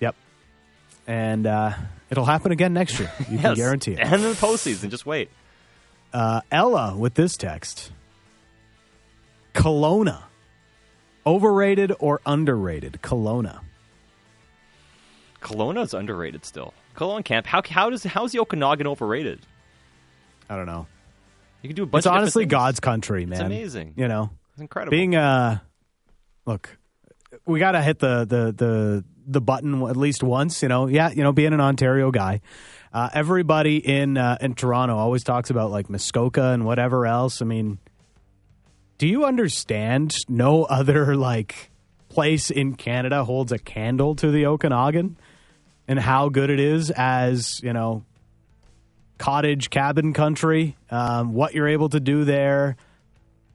Yep. 0.01 0.15
And 1.07 1.47
uh, 1.47 1.73
it'll 2.11 2.25
happen 2.25 2.53
again 2.53 2.73
next 2.73 2.99
year. 2.99 3.13
You 3.19 3.27
yes. 3.33 3.43
can 3.43 3.55
guarantee 3.55 3.93
it. 3.93 4.01
And 4.01 4.15
in 4.15 4.23
the 4.23 4.29
postseason, 4.37 4.91
just 4.91 5.05
wait. 5.05 5.31
Uh, 6.13 6.41
Ella 6.51 6.97
with 6.97 7.15
this 7.15 7.37
text 7.37 7.93
Kelowna. 9.55 10.23
Overrated 11.27 11.93
or 11.99 12.23
underrated? 12.25 13.01
Kelowna. 13.03 13.61
Kelowna 15.43 15.85
is 15.85 15.93
underrated 15.93 16.47
still. 16.47 16.73
Camp. 17.25 17.47
How 17.47 17.63
how 17.69 17.91
does 17.91 18.05
how 18.05 18.25
is 18.25 18.33
the 18.33 18.41
Okanagan 18.41 18.87
overrated? 18.87 19.41
I 20.51 20.57
don't 20.57 20.67
know. 20.67 20.87
You 21.63 21.69
can 21.69 21.77
do 21.77 21.83
a 21.83 21.87
bunch. 21.87 22.01
It's 22.03 22.07
honestly. 22.07 22.47
God's 22.47 22.81
country, 22.81 23.27
man. 23.27 23.41
It's 23.41 23.47
amazing. 23.47 23.95
You 23.97 24.09
know, 24.09 24.31
It's 24.53 24.61
incredible. 24.61 24.91
being 24.97 25.15
uh 25.17 25.59
look, 26.47 26.77
we 27.47 27.59
got 27.59 27.73
to 27.73 27.83
hit 27.83 27.99
the 27.99 28.25
the 28.25 28.53
the 28.53 29.05
the 29.27 29.41
button 29.41 29.83
at 29.85 29.97
least 29.97 30.23
once. 30.23 30.63
You 30.63 30.69
know, 30.69 30.87
yeah, 30.87 31.11
you 31.11 31.23
know, 31.23 31.33
being 31.33 31.53
an 31.53 31.61
Ontario 31.61 32.11
guy. 32.11 32.41
Uh, 32.93 33.11
everybody 33.13 33.77
in 33.77 34.17
uh, 34.17 34.39
in 34.41 34.55
Toronto 34.55 34.97
always 34.97 35.23
talks 35.23 35.51
about 35.51 35.71
like 35.71 35.91
Muskoka 35.91 36.53
and 36.53 36.65
whatever 36.65 37.07
else. 37.07 37.43
I 37.43 37.45
mean, 37.45 37.79
do 38.97 39.07
you 39.07 39.25
understand? 39.27 40.15
No 40.29 40.65
other 40.65 41.15
like 41.15 41.71
place 42.09 42.51
in 42.51 42.75
Canada 42.77 43.25
holds 43.25 43.53
a 43.53 43.59
candle 43.59 44.15
to 44.17 44.31
the 44.31 44.47
Okanagan, 44.47 45.19
and 45.89 45.99
how 45.99 46.29
good 46.29 46.51
it 46.51 46.61
is 46.61 46.91
as 46.91 47.61
you 47.63 47.73
know 47.73 48.05
cottage 49.17 49.71
cabin 49.71 50.13
country. 50.13 50.77
Um, 50.91 51.35
what 51.35 51.55
you're 51.55 51.69
able 51.69 51.89
to 51.89 51.99
do 51.99 52.25
there, 52.25 52.77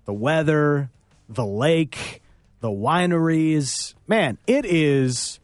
the 0.05 0.13
weather, 0.13 0.89
the 1.29 1.45
lake, 1.45 2.21
the 2.59 2.69
wineries. 2.69 3.93
Man, 4.07 4.37
it 4.47 4.65
is 4.65 5.39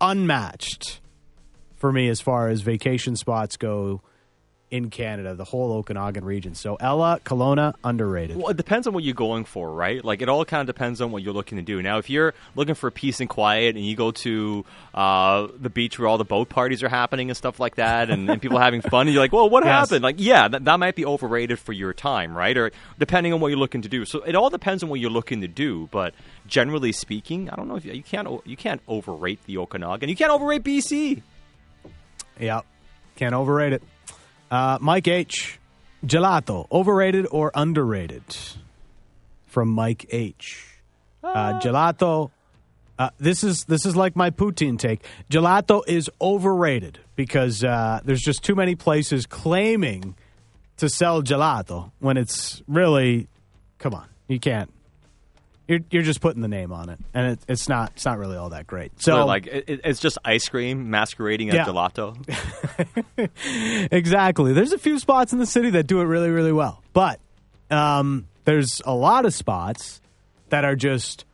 unmatched 0.00 1.00
for 1.76 1.92
me 1.92 2.08
as 2.08 2.20
far 2.20 2.48
as 2.48 2.60
vacation 2.60 3.16
spots 3.16 3.56
go 3.56 4.02
in 4.68 4.90
Canada, 4.90 5.34
the 5.36 5.44
whole 5.44 5.72
Okanagan 5.74 6.24
region. 6.24 6.56
So 6.56 6.74
Ella, 6.80 7.20
Kelowna, 7.24 7.74
underrated. 7.84 8.36
Well, 8.36 8.48
it 8.48 8.56
depends 8.56 8.88
on 8.88 8.94
what 8.94 9.04
you're 9.04 9.14
going 9.14 9.44
for, 9.44 9.72
right? 9.72 10.04
Like 10.04 10.22
it 10.22 10.28
all 10.28 10.44
kind 10.44 10.60
of 10.60 10.66
depends 10.66 11.00
on 11.00 11.12
what 11.12 11.22
you're 11.22 11.32
looking 11.32 11.56
to 11.58 11.62
do. 11.62 11.80
Now, 11.82 11.98
if 11.98 12.10
you're 12.10 12.34
looking 12.56 12.74
for 12.74 12.90
peace 12.90 13.20
and 13.20 13.28
quiet, 13.28 13.76
and 13.76 13.84
you 13.86 13.94
go 13.94 14.10
to 14.10 14.64
uh, 14.92 15.46
the 15.60 15.70
beach 15.70 15.98
where 16.00 16.08
all 16.08 16.18
the 16.18 16.24
boat 16.24 16.48
parties 16.48 16.82
are 16.82 16.88
happening 16.88 17.30
and 17.30 17.36
stuff 17.36 17.60
like 17.60 17.76
that, 17.76 18.10
and, 18.10 18.28
and 18.28 18.42
people 18.42 18.58
are 18.58 18.62
having 18.64 18.80
fun, 18.82 19.06
and 19.06 19.14
you're 19.14 19.22
like, 19.22 19.32
"Well, 19.32 19.48
what 19.48 19.64
Yes. 19.64 19.88
happened?" 19.88 20.02
Like, 20.02 20.16
yeah, 20.18 20.48
that, 20.48 20.64
that 20.64 20.80
might 20.80 20.96
be 20.96 21.06
overrated 21.06 21.60
for 21.60 21.72
your 21.72 21.92
time, 21.92 22.36
right? 22.36 22.56
Or 22.56 22.72
depending 22.98 23.32
on 23.32 23.38
what 23.38 23.48
you're 23.48 23.58
looking 23.60 23.82
to 23.82 23.88
do. 23.88 24.04
So 24.04 24.22
it 24.22 24.34
all 24.34 24.50
depends 24.50 24.82
on 24.82 24.88
what 24.88 24.98
you're 24.98 25.10
looking 25.10 25.42
to 25.42 25.48
do. 25.48 25.88
But 25.92 26.12
generally 26.48 26.90
speaking, 26.90 27.48
I 27.50 27.54
don't 27.54 27.68
know 27.68 27.76
if 27.76 27.84
you, 27.84 27.92
you 27.92 28.02
can't 28.02 28.26
you 28.44 28.56
can't 28.56 28.80
overrate 28.88 29.38
the 29.46 29.58
Okanagan. 29.58 30.08
You 30.08 30.16
can't 30.16 30.32
overrate 30.32 30.64
BC. 30.64 31.22
Yeah, 32.40 32.62
Can't 33.14 33.34
overrate 33.34 33.72
it. 33.72 33.82
Uh, 34.50 34.78
Mike 34.80 35.08
H. 35.08 35.58
Gelato, 36.04 36.66
overrated 36.70 37.26
or 37.30 37.50
underrated? 37.54 38.22
From 39.46 39.68
Mike 39.68 40.06
H. 40.10 40.64
Uh, 41.22 41.58
gelato. 41.60 42.30
Uh, 42.98 43.10
this 43.18 43.42
is 43.42 43.64
this 43.64 43.84
is 43.84 43.96
like 43.96 44.16
my 44.16 44.30
poutine 44.30 44.78
take. 44.78 45.04
Gelato 45.30 45.82
is 45.86 46.10
overrated 46.20 46.98
because 47.14 47.64
uh, 47.64 48.00
there's 48.04 48.22
just 48.22 48.42
too 48.44 48.54
many 48.54 48.74
places 48.74 49.26
claiming 49.26 50.14
to 50.76 50.88
sell 50.88 51.22
gelato 51.22 51.90
when 51.98 52.16
it's 52.16 52.62
really, 52.68 53.28
come 53.78 53.94
on, 53.94 54.06
you 54.28 54.38
can't. 54.38 54.70
You're 55.68 55.80
you're 55.90 56.02
just 56.04 56.20
putting 56.20 56.42
the 56.42 56.48
name 56.48 56.72
on 56.72 56.88
it, 56.90 56.98
and 57.12 57.32
it, 57.32 57.40
it's 57.48 57.68
not 57.68 57.92
it's 57.96 58.04
not 58.04 58.18
really 58.18 58.36
all 58.36 58.50
that 58.50 58.66
great. 58.68 59.00
So 59.02 59.12
So 59.16 59.26
like 59.26 59.46
it, 59.48 59.64
it- 59.66 59.80
it's 59.84 59.98
just 60.00 60.16
ice 60.24 60.48
cream 60.48 60.90
masquerading 60.90 61.48
as 61.50 61.54
Yeah. 61.56 61.64
gelato. 61.64 62.16
exactly. 63.92 64.52
There's 64.52 64.72
a 64.72 64.78
few 64.78 64.98
spots 64.98 65.32
in 65.32 65.38
the 65.38 65.46
city 65.46 65.70
that 65.70 65.86
do 65.86 66.00
it 66.00 66.04
really, 66.04 66.30
really 66.30 66.52
well, 66.52 66.82
but 66.92 67.20
um, 67.70 68.26
there's 68.44 68.80
a 68.84 68.94
lot 68.94 69.26
of 69.26 69.34
spots 69.34 70.00
that 70.50 70.64
are 70.64 70.76
just 70.76 71.24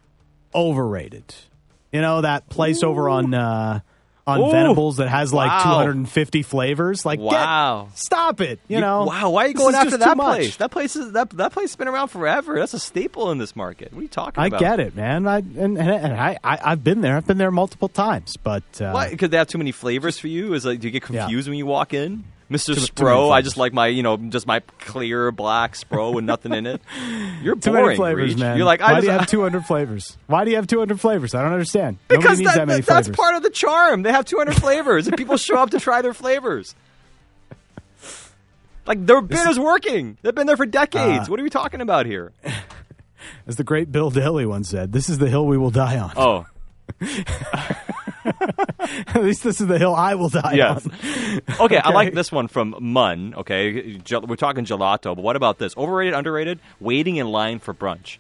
overrated. 0.55 1.35
You 1.93 2.01
know 2.01 2.23
that 2.23 2.49
place 2.49 2.83
over 2.83 3.09
on 3.11 3.35
uh, 3.35 3.81
on 4.27 4.41
Ooh. 4.41 4.51
Venables 4.53 4.99
that 4.99 5.09
has 5.09 5.33
like 5.33 5.51
Wow. 5.51 5.83
250 5.83 6.43
flavors. 6.43 7.05
Like, 7.05 7.19
get- 7.19 7.25
Wow. 7.27 7.89
stop 7.95 8.41
it! 8.41 8.61
You, 8.69 8.81
know, 8.81 9.05
wow, 9.05 9.31
why 9.31 9.45
are 9.47 9.49
you 9.49 9.55
going 9.55 9.75
after 9.75 9.97
that 9.97 10.17
place? 10.17 10.57
That 10.57 10.71
place 10.71 10.95
is 10.95 11.13
that 11.13 11.31
that 11.31 11.53
place 11.53 11.71
has 11.71 11.77
been 11.77 11.89
around 11.89 12.09
forever. 12.09 12.59
That's 12.59 12.75
a 12.75 12.79
staple 12.79 13.31
in 13.33 13.39
this 13.39 13.57
market. 13.57 13.93
What 13.93 13.99
are 13.99 14.03
you 14.03 14.09
talking 14.09 14.35
about? 14.35 14.45
I 14.45 14.47
about? 14.47 14.61
get 14.61 14.81
it, 14.81 14.95
man. 14.95 15.27
I 15.27 15.39
and, 15.39 15.77
and, 15.77 15.79
and 15.79 16.13
I, 16.15 16.39
I 16.45 16.59
I've 16.63 16.85
been 16.85 17.01
there. 17.01 17.17
I've 17.17 17.27
been 17.27 17.39
there 17.39 17.51
multiple 17.51 17.89
times, 17.89 18.37
but 18.37 18.63
uh, 18.81 18.93
Why? 18.93 19.11
Because 19.11 19.31
they 19.31 19.37
have 19.39 19.49
too 19.49 19.59
many 19.59 19.73
flavors 19.73 20.19
for 20.19 20.29
you? 20.29 20.55
Is 20.55 20.65
like, 20.65 20.79
do 20.81 20.87
you 20.87 20.93
get 20.93 21.09
Yeah. 21.11 21.23
confused 21.23 21.49
when 21.49 21.59
you 21.59 21.67
walk 21.67 21.93
in? 21.93 22.25
Mr. 22.53 22.67
Too- 22.67 22.75
too 22.75 23.05
many 23.05 23.17
Spro, 23.17 23.31
I 23.33 23.43
just 23.43 23.57
like 23.57 23.73
my, 23.73 23.87
you 23.89 24.03
know, 24.03 24.17
just 24.17 24.47
my 24.47 24.61
clear 24.81 25.31
black 25.33 25.75
Spro 25.75 26.13
with 26.15 26.25
nothing 26.25 26.53
in 26.55 26.67
it. 26.67 26.81
You're 27.43 27.57
Too 27.57 27.71
boring, 27.71 27.85
many 27.87 27.97
flavors, 27.97 28.31
Reach. 28.33 28.39
man. 28.39 28.57
You're 28.57 28.67
like, 28.67 28.81
Why 28.81 28.95
I 28.95 29.01
do 29.01 29.07
you 29.07 29.13
just, 29.13 29.21
have 29.21 29.29
200 29.31 29.67
flavors? 29.67 30.17
Why 30.27 30.45
do 30.45 30.51
you 30.51 30.57
have 30.57 30.67
200 30.67 31.01
flavors? 31.01 31.35
I 31.35 31.43
don't 31.43 31.53
understand. 31.53 31.99
Because 32.09 32.39
that- 32.41 32.67
that, 32.69 32.87
that's 32.87 33.09
part 33.09 33.35
of 33.35 33.43
the 33.43 33.51
charm. 33.51 34.03
They 34.03 34.13
have 34.13 34.25
200 34.25 34.55
flavors, 34.57 35.07
and 35.09 35.17
people 35.17 35.37
show 35.37 35.57
up 35.59 35.71
to 35.71 35.81
try 35.81 36.03
their 36.03 36.15
flavors. 36.15 36.75
Like 38.85 39.07
their 39.07 39.21
bid 39.21 39.47
is 39.49 39.61
working. 39.61 40.19
They've 40.23 40.35
been 40.35 40.49
there 40.49 40.57
for 40.57 40.67
decades. 40.67 41.29
Uh, 41.29 41.31
what 41.31 41.39
are 41.39 41.45
we 41.45 41.51
talking 41.51 41.81
about 41.81 42.05
here? 42.05 42.33
As 43.47 43.55
the 43.55 43.63
great 43.63 43.93
Bill 43.93 44.11
Daly 44.11 44.45
once 44.45 44.69
said, 44.69 44.91
"This 44.93 45.09
is 45.09 45.19
the 45.19 45.29
hill 45.29 45.47
we 45.47 45.57
will 45.57 45.71
die 45.71 45.99
on." 46.01 46.13
Oh, 46.17 46.47
At 49.09 49.23
least 49.23 49.43
this 49.43 49.61
is 49.61 49.67
the 49.67 49.79
hill 49.79 49.95
I 49.95 50.15
will 50.15 50.29
die 50.29 50.55
Yes. 50.55 50.87
on. 50.87 51.41
Okay, 51.61 51.79
I 51.79 51.91
like 51.91 52.15
this 52.15 52.31
one 52.31 52.49
from 52.49 52.75
Mun. 52.81 53.35
Okay, 53.37 54.01
we're 54.11 54.37
talking 54.37 54.65
gelato, 54.65 55.15
but 55.15 55.23
what 55.23 55.37
about 55.37 55.59
this? 55.59 55.77
Overrated, 55.77 56.15
underrated? 56.15 56.61
Waiting 56.81 57.17
in 57.17 57.29
line 57.29 57.59
for 57.59 57.73
brunch. 57.73 58.19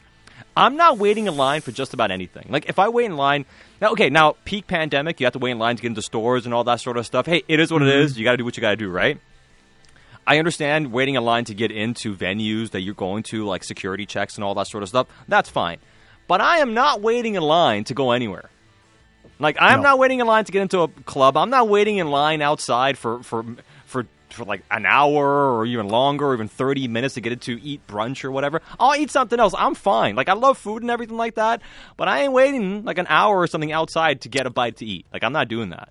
I'm 0.56 0.76
not 0.76 0.99
waiting 0.99 1.26
in 1.26 1.37
line 1.37 1.61
for 1.61 1.72
just 1.72 1.94
about 1.94 2.11
anything. 2.11 2.46
Like 2.49 2.68
if 2.68 2.78
I 2.78 2.88
wait 2.88 3.06
in 3.06 3.16
line 3.16 3.46
now, 3.80 3.92
okay, 3.92 4.11
now 4.11 4.37
peak 4.44 4.66
pandemic, 4.66 5.18
you 5.18 5.26
have 5.26 5.32
to 5.32 5.38
wait 5.38 5.52
in 5.52 5.58
line 5.58 5.76
to 5.76 5.82
get 5.82 5.88
into 5.88 6.02
stores 6.02 6.44
and 6.44 6.54
all 6.54 6.64
that 6.64 6.80
sort 6.80 6.96
of 6.96 7.06
stuff. 7.06 7.26
Hey, 7.26 7.42
it 7.49 7.58
is 7.58 7.72
what 7.72 7.82
it 7.82 7.87
mm-hmm. 7.87 8.04
is. 8.04 8.18
You 8.18 8.25
got 8.25 8.32
to 8.32 8.37
do 8.37 8.44
what 8.44 8.56
you 8.56 8.61
got 8.61 8.70
to 8.70 8.76
do, 8.76 8.88
right? 8.88 9.18
I 10.26 10.38
understand 10.38 10.92
waiting 10.92 11.16
in 11.16 11.25
line 11.25 11.44
to 11.46 11.54
get 11.54 11.72
into 11.72 12.14
venues 12.14 12.70
that 12.70 12.82
you're 12.82 12.94
going 12.94 13.25
to, 13.25 13.44
like 13.44 13.64
security 13.64 14.06
checks 14.06 14.37
and 14.37 14.44
all 14.44 14.54
that 14.54 14.68
sort 14.68 14.84
of 14.84 14.88
stuff. 14.88 15.08
That's 15.26 15.49
fine. 15.49 15.78
But 16.28 16.40
I 16.40 16.58
am 16.58 16.75
not 16.75 17.00
waiting 17.00 17.34
in 17.34 17.42
line 17.42 17.84
to 17.84 17.94
go 17.94 18.12
anywhere. 18.12 18.49
Like 19.42 19.56
I'm 19.61 19.78
No. 19.82 19.90
not 19.90 19.99
waiting 19.99 20.20
in 20.20 20.26
line 20.26 20.44
to 20.46 20.52
get 20.52 20.62
into 20.62 20.80
a 20.80 20.88
club. 20.88 21.37
I'm 21.37 21.50
not 21.50 21.68
waiting 21.68 21.99
in 21.99 22.11
line 22.11 22.40
outside 22.40 22.96
for 22.96 23.22
for 23.22 23.44
for 23.84 24.06
for 24.30 24.44
like 24.46 24.62
an 24.70 24.87
hour 24.87 25.52
or 25.54 25.66
even 25.66 25.88
longer 25.88 26.28
or 26.28 26.34
even 26.34 26.49
30 26.49 26.88
minutes 26.88 27.14
to 27.14 27.20
get 27.20 27.32
it 27.32 27.42
to 27.42 27.61
eat 27.62 27.87
brunch 27.87 28.25
or 28.25 28.30
whatever. 28.30 28.62
I'll 28.80 28.96
eat 28.96 29.11
something 29.11 29.38
else. 29.38 29.52
I'm 29.58 29.75
fine. 29.75 30.14
Like 30.16 30.30
I 30.30 30.32
love 30.32 30.56
food 30.56 30.80
and 30.82 30.90
everything 30.90 31.18
like 31.18 31.34
that, 31.34 31.61
but 31.99 32.08
I 32.08 32.22
ain't 32.22 32.32
waiting 32.32 32.84
like 32.84 32.96
an 32.99 33.06
hour 33.11 33.38
or 33.38 33.46
something 33.46 33.72
outside 33.72 34.22
to 34.22 34.28
get 34.30 34.46
a 34.46 34.50
bite 34.50 34.76
to 34.78 34.87
eat. 34.87 35.04
Like 35.12 35.22
I'm 35.25 35.32
not 35.32 35.49
doing 35.49 35.70
that. 35.70 35.90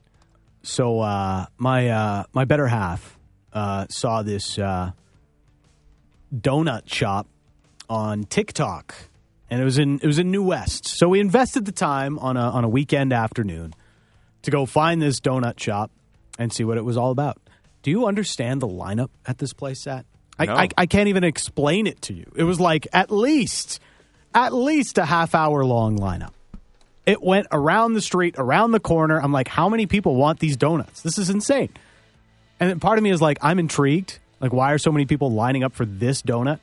So 0.64 1.00
uh, 1.02 1.46
my 1.58 1.90
uh, 1.90 2.24
my 2.34 2.46
better 2.46 2.68
half 2.68 3.18
uh, 3.54 3.86
saw 3.90 4.22
this 4.24 4.58
uh, 4.58 4.92
donut 6.34 6.92
shop 6.92 7.28
on 7.90 8.24
TikTok, 8.24 8.96
and 9.52 9.60
it 9.62 9.66
was 9.66 9.78
in 9.78 10.00
it 10.02 10.08
was 10.08 10.18
in 10.18 10.32
New 10.32 10.42
West. 10.42 10.88
So 10.88 11.10
we 11.10 11.20
invested 11.20 11.66
the 11.66 11.74
time 11.74 12.18
on 12.18 12.38
a 12.38 12.40
on 12.40 12.64
a 12.64 12.70
weekend 12.70 13.12
afternoon 13.12 13.76
to 14.44 14.50
go 14.50 14.66
find 14.66 15.02
this 15.02 15.20
donut 15.20 15.60
shop 15.60 15.92
and 16.40 16.52
see 16.52 16.64
what 16.64 16.78
it 16.78 16.86
was 16.86 16.98
all 16.98 17.12
about. 17.12 17.38
Do 17.84 17.92
you 17.92 18.08
understand 18.08 18.62
the 18.62 18.68
lineup 18.68 19.10
at 19.26 19.38
this 19.38 19.54
place, 19.54 19.86
At 19.86 20.06
I, 20.40 20.46
No. 20.46 20.56
I, 20.56 20.70
I 20.78 20.86
can't 20.86 21.10
even 21.10 21.24
explain 21.24 21.86
it 21.86 22.02
to 22.04 22.14
you. 22.14 22.32
It 22.36 22.44
was 22.44 22.60
like 22.60 22.88
at 22.94 23.12
least 23.12 23.82
at 24.34 24.54
least 24.54 24.98
a 24.98 25.06
half 25.06 25.36
hour 25.36 25.66
long 25.66 26.00
lineup. 26.00 26.32
It 27.06 27.22
went 27.22 27.48
around 27.52 27.94
the 27.94 28.02
street, 28.02 28.36
around 28.38 28.72
the 28.72 28.80
corner. 28.80 29.22
I'm 29.22 29.34
like, 29.34 29.50
how 29.50 29.68
many 29.68 29.86
people 29.86 30.16
want 30.16 30.40
these 30.40 30.56
donuts? 30.56 31.02
This 31.02 31.18
is 31.18 31.30
insane. 31.30 31.70
And 32.60 32.70
then 32.70 32.80
part 32.80 32.98
of 33.00 33.04
me 33.04 33.10
is 33.10 33.22
like, 33.22 33.40
I'm 33.42 33.60
intrigued. 33.60 34.20
Like, 34.40 34.54
why 34.54 34.72
are 34.72 34.78
so 34.78 34.92
many 34.92 35.06
people 35.06 35.32
lining 35.32 35.64
up 35.64 35.74
for 35.74 35.84
this 35.84 36.22
donut? 36.22 36.60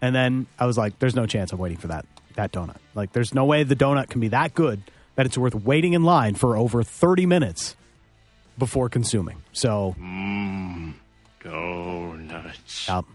And 0.00 0.14
then 0.14 0.46
I 0.58 0.66
was 0.66 0.78
like, 0.78 0.98
there's 0.98 1.14
no 1.14 1.26
chance 1.26 1.52
I'm 1.52 1.58
waiting 1.58 1.78
for 1.78 1.88
that 1.88 2.06
that 2.36 2.52
donut. 2.52 2.76
Like, 2.94 3.12
there's 3.12 3.34
no 3.34 3.44
way 3.44 3.62
the 3.64 3.76
donut 3.76 4.08
can 4.08 4.20
be 4.20 4.28
that 4.28 4.54
good 4.54 4.82
that 5.14 5.26
it's 5.26 5.36
worth 5.36 5.54
waiting 5.54 5.92
in 5.92 6.04
line 6.04 6.34
for 6.34 6.56
over 6.56 6.82
30 6.82 7.26
minutes 7.26 7.76
before 8.58 8.88
consuming. 8.88 9.42
So, 9.52 9.94
Donuts. 11.42 12.88
um, 12.88 13.06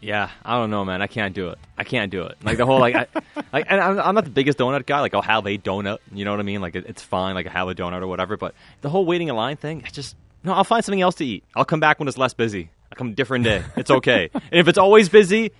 Yeah, 0.00 0.30
I 0.44 0.56
don't 0.58 0.70
know, 0.70 0.84
man. 0.84 1.02
I 1.02 1.06
can't 1.06 1.34
do 1.34 1.48
it. 1.48 1.58
I 1.76 1.84
can't 1.84 2.10
do 2.10 2.24
it. 2.24 2.38
Like 2.42 2.56
the 2.56 2.64
whole 2.66 2.78
like, 2.80 2.94
I, 2.94 3.06
like, 3.52 3.66
and 3.68 3.80
I'm, 3.80 3.98
I'm 3.98 4.14
not 4.14 4.24
the 4.24 4.30
biggest 4.30 4.58
donut 4.58 4.86
guy. 4.86 5.00
Like 5.00 5.14
I'll 5.14 5.22
have 5.22 5.46
a 5.46 5.58
donut. 5.58 5.98
You 6.12 6.24
know 6.24 6.30
what 6.30 6.40
I 6.40 6.44
mean? 6.44 6.60
Like 6.60 6.76
it, 6.76 6.86
it's 6.88 7.02
fine. 7.02 7.34
Like 7.34 7.46
I 7.46 7.50
have 7.50 7.68
a 7.68 7.74
donut 7.74 8.00
or 8.02 8.06
whatever. 8.06 8.36
But 8.36 8.54
the 8.80 8.88
whole 8.88 9.04
waiting 9.04 9.28
in 9.28 9.36
line 9.36 9.56
thing, 9.56 9.82
I 9.84 9.90
just 9.90 10.16
no. 10.42 10.52
I'll 10.54 10.64
find 10.64 10.82
something 10.84 11.02
else 11.02 11.16
to 11.16 11.24
eat. 11.26 11.44
I'll 11.54 11.66
come 11.66 11.80
back 11.80 11.98
when 11.98 12.08
it's 12.08 12.16
less 12.16 12.32
busy. 12.32 12.70
I'll 12.90 12.96
come 12.96 13.08
a 13.08 13.12
different 13.12 13.44
day. 13.44 13.62
It's 13.76 13.90
okay. 13.90 14.30
and 14.34 14.42
if 14.52 14.68
it's 14.68 14.78
always 14.78 15.08
busy, 15.08 15.52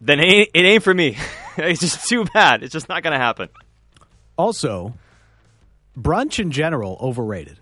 then 0.00 0.20
it 0.20 0.24
ain't, 0.24 0.50
it 0.54 0.64
ain't 0.64 0.82
for 0.82 0.94
me. 0.94 1.16
it's 1.56 1.80
just 1.80 2.08
too 2.08 2.24
bad. 2.24 2.62
It's 2.62 2.72
just 2.72 2.88
not 2.88 3.02
gonna 3.02 3.18
happen. 3.18 3.48
also, 4.36 4.94
brunch 5.98 6.38
in 6.38 6.50
general 6.50 6.96
overrated. 7.00 7.58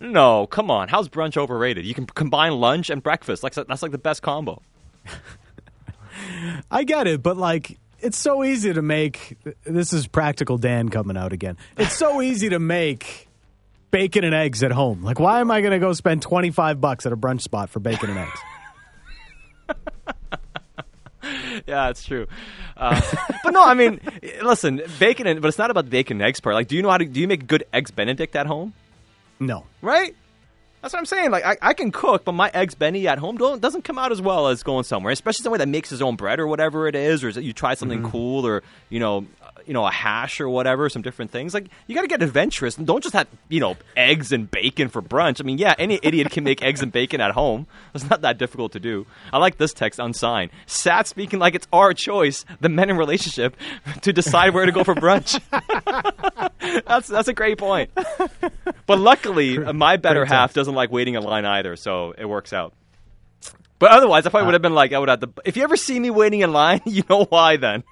No, 0.00 0.46
come 0.46 0.70
on. 0.70 0.88
How's 0.88 1.08
brunch 1.08 1.36
overrated? 1.36 1.84
You 1.84 1.94
can 1.94 2.06
combine 2.06 2.52
lunch 2.52 2.88
and 2.88 3.02
breakfast. 3.02 3.42
Like 3.42 3.54
that's 3.54 3.82
like 3.82 3.92
the 3.92 3.98
best 3.98 4.22
combo. 4.22 4.62
I 6.70 6.84
get 6.84 7.06
it, 7.06 7.22
but 7.22 7.36
like 7.36 7.78
it's 8.00 8.18
so 8.18 8.42
easy 8.44 8.72
to 8.72 8.82
make. 8.82 9.36
This 9.64 9.92
is 9.92 10.06
practical 10.06 10.56
Dan 10.58 10.88
coming 10.88 11.16
out 11.16 11.32
again. 11.32 11.56
It's 11.76 11.96
so 11.96 12.22
easy 12.22 12.48
to 12.48 12.58
make 12.58 13.28
bacon 13.90 14.24
and 14.24 14.34
eggs 14.34 14.62
at 14.62 14.72
home. 14.72 15.02
Like, 15.02 15.18
why 15.20 15.40
am 15.40 15.50
I 15.50 15.60
going 15.60 15.72
to 15.72 15.78
go 15.78 15.92
spend 15.92 16.22
twenty 16.22 16.50
five 16.50 16.80
bucks 16.80 17.04
at 17.06 17.12
a 17.12 17.16
brunch 17.16 17.42
spot 17.42 17.68
for 17.70 17.80
bacon 17.80 18.10
and 18.10 18.18
eggs? 18.18 18.40
yeah, 21.66 21.88
it's 21.90 22.04
true. 22.04 22.26
Uh, 22.76 23.00
but 23.44 23.50
no, 23.52 23.64
I 23.64 23.74
mean, 23.74 24.00
listen, 24.42 24.82
bacon 24.98 25.26
and 25.26 25.40
but 25.40 25.48
it's 25.48 25.58
not 25.58 25.70
about 25.70 25.84
the 25.84 25.90
bacon 25.90 26.16
and 26.18 26.22
eggs 26.28 26.40
part. 26.40 26.54
Like, 26.54 26.68
do 26.68 26.76
you 26.76 26.82
know 26.82 26.90
how 26.90 26.98
to 26.98 27.04
do 27.04 27.20
you 27.20 27.28
make 27.28 27.46
good 27.46 27.64
eggs 27.72 27.90
Benedict 27.90 28.34
at 28.36 28.46
home? 28.46 28.74
No. 29.38 29.64
Right? 29.82 30.14
That's 30.82 30.94
what 30.94 31.00
I'm 31.00 31.06
saying. 31.06 31.30
Like 31.30 31.44
I, 31.44 31.56
I 31.60 31.74
can 31.74 31.92
cook, 31.92 32.24
but 32.24 32.32
my 32.32 32.50
eggs 32.54 32.74
Benny 32.74 33.06
at 33.06 33.18
home 33.18 33.36
don't 33.36 33.60
doesn't 33.60 33.82
come 33.82 33.98
out 33.98 34.12
as 34.12 34.22
well 34.22 34.48
as 34.48 34.62
going 34.62 34.84
somewhere, 34.84 35.12
especially 35.12 35.42
somewhere 35.42 35.58
that 35.58 35.68
makes 35.68 35.90
his 35.90 36.00
own 36.00 36.16
bread 36.16 36.40
or 36.40 36.46
whatever 36.46 36.88
it 36.88 36.94
is, 36.94 37.22
or 37.22 37.28
is 37.28 37.36
you 37.36 37.52
try 37.52 37.74
something 37.74 37.98
Mm-hmm. 38.00 38.10
cool 38.10 38.46
or 38.46 38.62
you 38.88 38.98
know, 38.98 39.26
you 39.66 39.74
know 39.74 39.86
a 39.86 39.90
hash 39.90 40.40
or 40.40 40.48
whatever, 40.48 40.88
some 40.88 41.02
different 41.02 41.30
things. 41.30 41.54
Like 41.54 41.68
you 41.86 41.94
got 41.94 42.02
to 42.02 42.08
get 42.08 42.22
adventurous 42.22 42.78
and 42.78 42.86
don't 42.86 43.02
just 43.02 43.14
have 43.14 43.28
you 43.48 43.60
know 43.60 43.76
eggs 43.96 44.32
and 44.32 44.50
bacon 44.50 44.88
for 44.88 45.02
brunch. 45.02 45.40
I 45.40 45.44
mean, 45.44 45.58
yeah, 45.58 45.74
any 45.78 45.98
idiot 46.02 46.30
can 46.30 46.44
make 46.44 46.62
eggs 46.62 46.82
and 46.82 46.92
bacon 46.92 47.20
at 47.20 47.32
home. 47.32 47.66
It's 47.94 48.08
not 48.08 48.22
that 48.22 48.38
difficult 48.38 48.72
to 48.72 48.80
do. 48.80 49.06
I 49.32 49.38
like 49.38 49.58
this 49.58 49.72
text 49.72 49.98
unsigned. 49.98 50.50
Sat 50.66 51.06
speaking 51.06 51.38
like 51.38 51.54
it's 51.54 51.68
our 51.72 51.92
choice, 51.92 52.44
the 52.60 52.68
men 52.68 52.90
in 52.90 52.96
relationship, 52.96 53.56
to 54.02 54.12
decide 54.12 54.54
where 54.54 54.66
to 54.66 54.72
go 54.72 54.84
for 54.84 54.94
brunch. 54.94 55.40
that's 56.86 57.08
that's 57.08 57.28
a 57.28 57.34
great 57.34 57.58
point. 57.58 57.90
But 58.86 58.98
luckily, 58.98 59.58
uh, 59.58 59.72
my 59.72 59.96
better 59.96 60.24
half 60.24 60.52
doesn't 60.54 60.74
like 60.74 60.90
waiting 60.90 61.14
in 61.14 61.22
line 61.22 61.44
either, 61.44 61.76
so 61.76 62.12
it 62.16 62.24
works 62.24 62.52
out. 62.52 62.74
But 63.80 63.92
otherwise, 63.92 64.26
I 64.26 64.30
probably 64.30 64.46
would 64.46 64.54
have 64.54 64.62
been 64.62 64.74
like, 64.74 64.92
I 64.92 64.98
would 64.98 65.08
have 65.08 65.20
to. 65.20 65.30
If 65.44 65.56
you 65.56 65.62
ever 65.62 65.76
see 65.76 65.98
me 65.98 66.10
waiting 66.10 66.40
in 66.40 66.52
line, 66.52 66.82
you 66.86 67.02
know 67.08 67.24
why 67.24 67.56
then. 67.56 67.82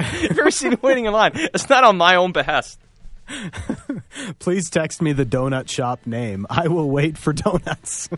If 0.00 0.22
you 0.22 0.40
ever 0.40 0.50
see 0.50 0.70
me 0.70 0.76
waiting 0.82 1.06
in 1.06 1.12
line, 1.12 1.32
it's 1.34 1.68
not 1.68 1.84
on 1.84 1.96
my 1.96 2.16
own 2.16 2.32
behest. 2.32 2.78
Please 4.38 4.70
text 4.70 5.00
me 5.02 5.12
the 5.12 5.26
donut 5.26 5.68
shop 5.68 6.06
name. 6.06 6.46
I 6.50 6.68
will 6.68 6.90
wait 6.90 7.16
for 7.16 7.32
donuts. 7.32 8.08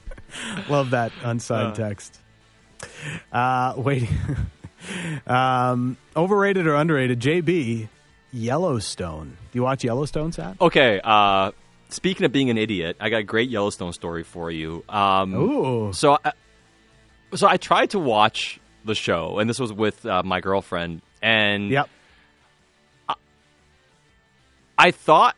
Love 0.68 0.90
that 0.90 1.12
unsigned 1.22 1.74
text. 1.74 2.18
Uh, 3.32 3.74
wait. 3.76 4.08
um, 5.26 5.96
overrated 6.16 6.66
or 6.66 6.74
underrated? 6.74 7.20
JB, 7.20 7.88
Yellowstone. 8.32 9.36
Do 9.52 9.58
you 9.58 9.62
watch 9.62 9.84
Yellowstone, 9.84 10.32
Sat? 10.32 10.56
Okay, 10.60 11.00
uh, 11.02 11.52
speaking 11.88 12.26
of 12.26 12.32
being 12.32 12.50
an 12.50 12.58
idiot, 12.58 12.96
I 13.00 13.10
got 13.10 13.18
a 13.18 13.24
great 13.24 13.50
Yellowstone 13.50 13.92
story 13.92 14.24
for 14.24 14.50
you. 14.50 14.84
Um, 14.88 15.34
Ooh. 15.34 15.92
So, 15.92 16.18
I, 16.24 16.32
so 17.34 17.46
I 17.48 17.56
tried 17.56 17.90
to 17.90 17.98
watch 17.98 18.60
the 18.84 18.94
show, 18.94 19.38
and 19.38 19.48
this 19.48 19.58
was 19.58 19.72
with 19.72 20.04
uh, 20.06 20.22
my 20.22 20.40
girlfriend, 20.40 21.02
and 21.22 21.70
Yep. 21.70 21.88
I 24.78 24.90
thought 24.90 25.36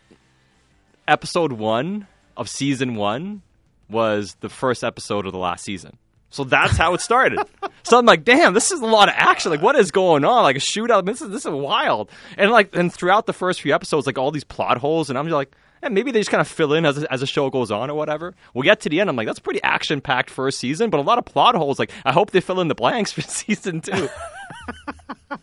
episode 1.07 1.53
one 1.53 2.07
of 2.37 2.49
season 2.49 2.97
one 2.97 3.43
was 3.89 4.37
the 4.41 4.49
first 4.49 4.83
episode 4.85 5.27
of 5.27 5.33
the 5.33 5.39
last 5.39 5.65
season. 5.65 5.97
So 6.31 6.45
that's 6.45 6.77
how 6.77 6.93
it 6.95 7.01
started. 7.01 7.39
so 7.85 7.99
I'm 7.99 8.05
like, 8.05 8.25
damn, 8.25 8.53
this 8.53 8.71
is 8.71 8.81
a 8.81 8.87
lot 8.87 9.09
of 9.09 9.15
action. 9.17 9.51
Like, 9.51 9.63
what 9.63 9.77
is 9.77 9.91
going 9.91 10.25
on? 10.25 10.43
Like 10.43 10.57
a 10.57 10.61
shootout. 10.61 11.07
This 11.07 11.23
is 11.23 11.31
this 11.31 11.47
is 11.47 11.53
wild. 11.53 12.11
And 12.37 12.51
like, 12.51 12.75
and 12.77 12.93
throughout 12.93 13.27
the 13.27 13.33
first 13.33 13.63
few 13.63 13.75
episodes, 13.75 14.07
like 14.07 14.19
all 14.19 14.31
these 14.31 14.45
plot 14.45 14.77
holes, 14.79 15.09
and 15.09 15.19
I'm 15.19 15.25
just 15.25 15.35
like, 15.35 15.53
eh, 15.83 15.89
maybe 15.89 16.11
they 16.11 16.21
just 16.21 16.31
kind 16.31 16.41
of 16.43 16.49
fill 16.49 16.75
in 16.75 16.85
as 16.85 17.03
as 17.05 17.21
the 17.21 17.27
show 17.27 17.49
goes 17.49 17.71
on 17.71 17.89
or 17.91 17.95
whatever. 17.95 18.35
We'll 18.53 18.65
get 18.65 18.81
to 18.81 18.91
the 18.91 19.01
end, 19.01 19.09
I'm 19.09 19.17
like, 19.17 19.27
that's 19.27 19.39
a 19.39 19.43
pretty 19.43 19.63
action 19.63 20.03
packed 20.03 20.29
first 20.29 20.59
season, 20.59 20.91
but 20.91 20.99
a 21.01 21.03
lot 21.03 21.17
of 21.17 21.25
plot 21.25 21.55
holes. 21.55 21.79
Like, 21.79 21.93
I 22.05 22.13
hope 22.13 22.33
they 22.33 22.41
fill 22.41 22.61
in 22.61 22.69
the 22.69 22.75
blanks 22.75 23.13
for 23.13 23.21
season 23.23 23.81
two. 23.81 24.09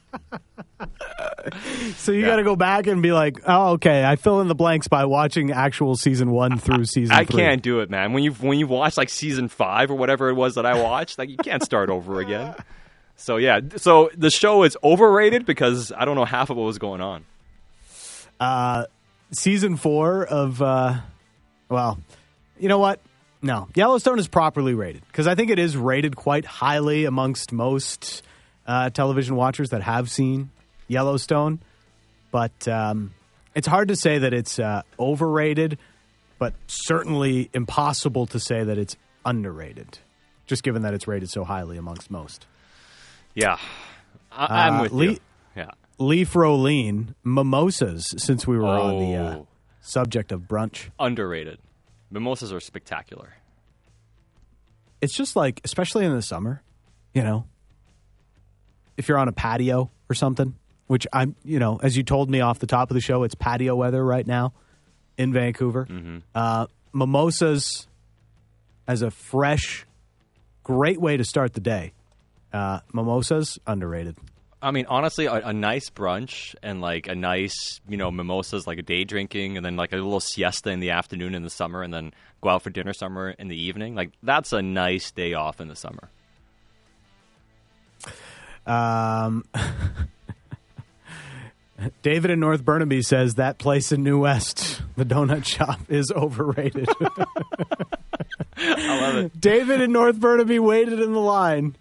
So 1.98 2.12
you 2.12 2.26
got 2.26 2.36
to 2.36 2.44
go 2.44 2.56
back 2.56 2.88
and 2.88 3.02
be 3.02 3.12
like, 3.12 3.40
oh, 3.48 3.72
okay, 3.74 4.04
I 4.04 4.16
fill 4.16 4.42
in 4.42 4.48
the 4.48 4.56
blanks 4.56 4.88
by 4.88 5.06
watching 5.06 5.52
actual 5.52 5.96
season 5.96 6.30
one 6.30 6.60
through 6.60 6.86
season 6.86 7.16
I 7.16 7.26
can't 7.26 7.62
do 7.62 7.80
it, 7.80 7.90
man. 7.90 8.14
When 8.14 8.24
you 8.24 8.34
when 8.34 8.60
you 8.60 8.68
watch 8.68 8.98
like 8.98 9.10
season 9.10 9.48
five 9.48 9.90
or 9.90 9.96
whatever 9.96 10.30
it 10.30 10.34
was 10.36 10.56
that 10.56 10.66
I 10.66 10.82
watched, 10.82 11.18
like 11.18 11.30
you 11.30 11.38
can't 11.38 11.64
start 11.64 11.90
over 11.90 12.20
again. 12.20 12.56
So 13.18 13.38
yeah, 13.38 13.62
so 13.78 14.10
the 14.16 14.30
show 14.30 14.64
is 14.64 14.76
overrated 14.84 15.46
because 15.46 15.92
I 15.94 16.04
don't 16.04 16.16
know 16.16 16.26
half 16.26 16.50
of 16.50 16.58
what 16.58 16.66
was 16.66 16.78
going 16.78 17.00
on. 17.00 17.24
Uh, 18.42 18.86
season 19.32 19.78
four 19.78 20.26
of, 20.26 20.62
uh, 20.62 20.96
well, 21.70 21.98
you 22.60 22.68
know 22.68 22.80
what? 22.80 23.00
No, 23.42 23.70
Yellowstone 23.76 24.20
is 24.20 24.28
properly 24.28 24.74
rated 24.74 25.02
because 25.08 25.28
I 25.28 25.36
think 25.36 25.50
it 25.50 25.60
is 25.60 25.78
rated 25.78 26.16
quite 26.16 26.46
highly 26.46 27.06
amongst 27.06 27.54
most 27.54 28.22
uh, 28.68 28.90
television 28.90 29.36
watchers 29.36 29.70
that 29.70 29.82
have 29.82 30.10
seen 30.10 30.50
Yellowstone. 30.88 31.60
But 32.32 32.68
um, 32.68 33.14
it's 33.54 33.68
hard 33.68 33.88
to 33.90 33.96
say 33.96 34.18
that 34.20 34.34
it's 34.34 34.60
uh, 34.60 34.82
overrated, 35.00 35.78
but 36.40 36.54
certainly 36.68 37.50
impossible 37.54 38.26
to 38.28 38.40
say 38.40 38.64
that 38.64 38.78
it's 38.78 38.98
underrated, 39.26 40.00
just 40.46 40.64
given 40.64 40.82
that 40.82 40.94
it's 40.94 41.08
rated 41.08 41.30
so 41.30 41.44
highly 41.44 41.78
amongst 41.78 42.12
most. 42.12 42.46
Yeah, 43.34 43.58
I, 44.32 44.68
I'm 44.68 44.74
Uh, 44.74 44.82
with 44.84 44.94
you. 44.94 45.18
Yeah. 45.56 45.72
Leaf 45.98 46.36
Roline, 46.36 47.16
mimosas, 47.24 48.14
since 48.18 48.46
we 48.46 48.58
were 48.58 48.66
on 48.68 49.00
the 49.00 49.16
uh, 49.16 49.36
Oh. 49.38 49.48
subject 49.82 50.32
of 50.34 50.42
brunch. 50.42 50.90
Underrated. 51.00 51.60
Mimosas 52.12 52.52
are 52.54 52.60
spectacular. 52.60 53.34
it's 55.02 55.14
just 55.16 55.36
like, 55.36 55.62
especially 55.64 56.04
in 56.06 56.14
the 56.14 56.22
summer, 56.22 56.62
you 57.14 57.22
know, 57.22 57.46
if 58.98 59.08
you're 59.08 59.18
on 59.18 59.28
a 59.28 59.32
patio 59.32 59.90
or 60.10 60.16
something, 60.16 60.56
which 60.88 61.08
I'm, 61.12 61.36
you 61.44 61.60
know, 61.60 61.80
as 61.82 61.98
you 61.98 62.04
told 62.04 62.30
me 62.30 62.42
off 62.42 62.60
the 62.60 62.68
top 62.68 62.90
of 62.92 62.96
the 62.96 63.02
show, 63.02 63.24
it's 63.24 63.36
patio 63.36 63.76
weather 63.76 64.04
right 64.04 64.26
now 64.26 64.54
in 65.18 65.34
Vancouver. 65.34 65.88
Uh, 66.34 66.68
mimosas 66.94 67.88
as 68.88 69.02
a 69.02 69.12
fresh, 69.12 69.86
great 70.64 71.00
way 71.00 71.18
to 71.18 71.24
start 71.24 71.54
the 71.54 71.62
day. 71.62 71.94
Uh, 72.54 72.80
mimosas 72.94 73.60
underrated. 73.68 74.16
I 74.62 74.72
mean, 74.72 74.86
honestly, 74.88 75.26
a, 75.26 75.34
a 75.34 75.54
nice 75.54 75.90
brunch 75.90 76.56
and 76.64 76.82
like 76.82 77.08
a 77.08 77.14
nice, 77.14 77.82
you 77.88 77.98
know, 77.98 78.10
mimosas, 78.10 78.66
like 78.66 78.80
a 78.80 78.82
day 78.82 79.04
drinking, 79.04 79.58
and 79.58 79.66
then 79.66 79.76
like 79.76 79.92
a 79.92 79.98
little 79.98 80.20
siesta 80.20 80.72
in 80.72 80.80
the 80.80 80.92
afternoon 80.92 81.36
in 81.36 81.44
the 81.44 81.50
summer, 81.50 81.84
and 81.84 81.94
then 81.94 82.14
go 82.42 82.50
out 82.50 82.64
for 82.64 82.70
dinner 82.72 82.94
summer 82.94 83.30
in 83.30 83.48
the 83.48 83.56
evening. 83.56 83.94
Like 83.94 84.12
that's 84.24 84.54
a 84.54 84.62
nice 84.62 85.12
day 85.12 85.34
off 85.34 85.62
in 85.62 85.68
the 85.68 85.76
summer. 85.76 86.10
Um, 88.66 89.46
David 92.02 92.32
in 92.32 92.40
North 92.40 92.64
Burnaby 92.64 93.02
says 93.02 93.36
that 93.36 93.58
place 93.58 93.92
in 93.92 94.02
New 94.04 94.20
West, 94.22 94.82
the 94.96 95.04
donut 95.06 95.46
shop, 95.46 95.80
is 95.90 96.10
overrated. 96.16 96.88
I 98.58 99.02
love 99.02 99.16
it. 99.18 99.40
David 99.42 99.82
in 99.82 99.92
North 99.92 100.18
Burnaby 100.20 100.58
waited 100.60 101.00
in 101.02 101.12
the 101.14 101.20
line, 101.20 101.76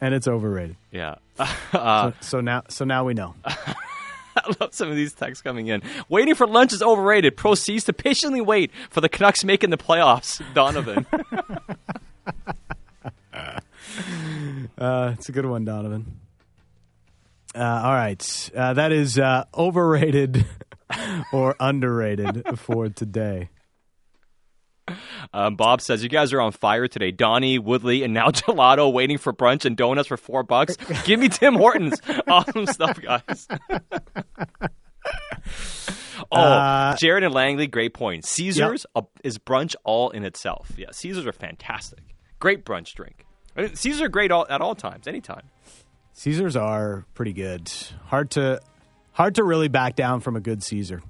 and 0.00 0.14
it's 0.14 0.28
overrated. 0.28 0.76
Yeah. 0.92 1.16
Uh, 1.72 2.12
So, 2.12 2.16
so 2.20 2.40
now, 2.40 2.62
so 2.68 2.84
now 2.84 3.04
we 3.04 3.12
know. 3.14 3.34
I 3.44 4.54
love 4.60 4.72
some 4.72 4.88
of 4.88 4.96
these 4.96 5.12
texts 5.12 5.42
coming 5.42 5.66
in. 5.66 5.82
Waiting 6.08 6.34
for 6.34 6.46
lunch 6.46 6.72
is 6.72 6.82
overrated. 6.82 7.36
Proceeds 7.36 7.84
to 7.84 7.92
patiently 7.92 8.40
wait 8.40 8.70
for 8.90 9.00
the 9.00 9.08
Canucks 9.08 9.44
making 9.44 9.70
the 9.70 9.76
playoffs. 9.78 10.40
Donovan. 10.54 11.04
Uh, 14.78 15.12
it's 15.18 15.28
a 15.28 15.32
good 15.32 15.46
one, 15.46 15.64
Donovan. 15.64 16.20
Uh, 17.56 17.82
all 17.84 17.92
right, 17.94 18.50
uh, 18.54 18.74
that 18.74 18.92
is 18.92 19.18
uh, 19.18 19.44
overrated 19.56 20.44
or 21.32 21.56
underrated 21.58 22.44
for 22.58 22.88
today. 22.90 23.48
Um, 25.32 25.56
Bob 25.56 25.80
says, 25.80 26.02
You 26.02 26.08
guys 26.08 26.32
are 26.32 26.40
on 26.40 26.52
fire 26.52 26.86
today. 26.86 27.10
Donnie, 27.10 27.58
Woodley, 27.58 28.02
and 28.02 28.12
now 28.14 28.26
Gelato 28.30 28.92
waiting 28.92 29.18
for 29.18 29.32
brunch 29.32 29.64
and 29.64 29.76
donuts 29.76 30.08
for 30.08 30.16
four 30.16 30.42
bucks. 30.42 30.76
Give 31.04 31.18
me 31.18 31.28
Tim 31.28 31.54
Hortons. 31.54 32.00
awesome 32.28 32.66
stuff, 32.66 33.00
guys. 33.00 33.48
oh, 36.30 36.36
Uh, 36.36 36.96
Jared 36.96 37.24
and 37.24 37.34
Langley, 37.34 37.66
great 37.66 37.94
point. 37.94 38.24
Caesars 38.26 38.86
uh, 38.94 39.02
is 39.24 39.38
brunch 39.38 39.74
all 39.82 40.10
in 40.10 40.24
itself. 40.24 40.70
Yeah, 40.76 40.90
Caesars 40.92 41.26
are 41.26 41.32
fantastic. 41.32 42.00
Great 42.38 42.64
brunch 42.64 42.92
drink. 42.94 43.24
Caesars 43.74 44.02
are 44.02 44.08
great 44.08 44.30
all, 44.30 44.46
at 44.50 44.60
all 44.60 44.74
times, 44.74 45.08
anytime. 45.08 45.42
Caesars 46.16 46.56
are 46.56 47.04
pretty 47.14 47.34
good. 47.34 47.70
Hard 48.06 48.30
to 48.32 48.60
hard 49.12 49.34
to 49.34 49.44
really 49.44 49.68
back 49.68 49.96
down 49.96 50.20
from 50.20 50.34
a 50.34 50.40
good 50.40 50.62
Caesar. 50.62 51.02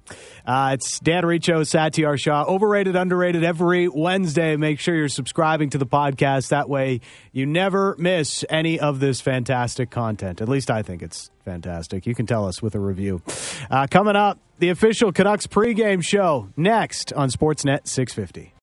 Uh, 0.45 0.71
it's 0.75 0.99
Dan 0.99 1.25
Riccio, 1.25 1.63
Satiar 1.63 2.19
Shah. 2.19 2.45
Overrated, 2.45 2.97
underrated 2.97 3.45
every 3.45 3.87
Wednesday. 3.87 4.57
Make 4.57 4.81
sure 4.81 4.97
you're 4.97 5.09
subscribing 5.09 5.71
to 5.71 5.79
the 5.79 5.87
podcast. 5.87 6.49
That 6.49 6.69
way 6.69 7.01
you 7.33 7.47
never 7.47 7.95
miss 7.99 8.45
any 8.51 8.81
of 8.81 8.99
this 8.99 9.21
fantastic 9.21 9.91
content. 9.91 10.41
At 10.41 10.49
least 10.49 10.73
I 10.73 10.83
think 10.83 11.03
it's 11.03 11.31
fantastic. 11.45 12.05
You 12.05 12.15
can 12.17 12.27
tell 12.27 12.47
us 12.47 12.61
with 12.61 12.75
a 12.75 12.81
review. 12.81 13.23
Uh, 13.71 13.87
coming 13.89 14.17
up, 14.17 14.41
the 14.59 14.71
official 14.71 15.13
Canucks 15.13 15.47
pregame 15.47 16.05
show 16.05 16.49
next 16.57 17.13
on 17.13 17.29
Sportsnet 17.31 17.87
650. 17.87 18.55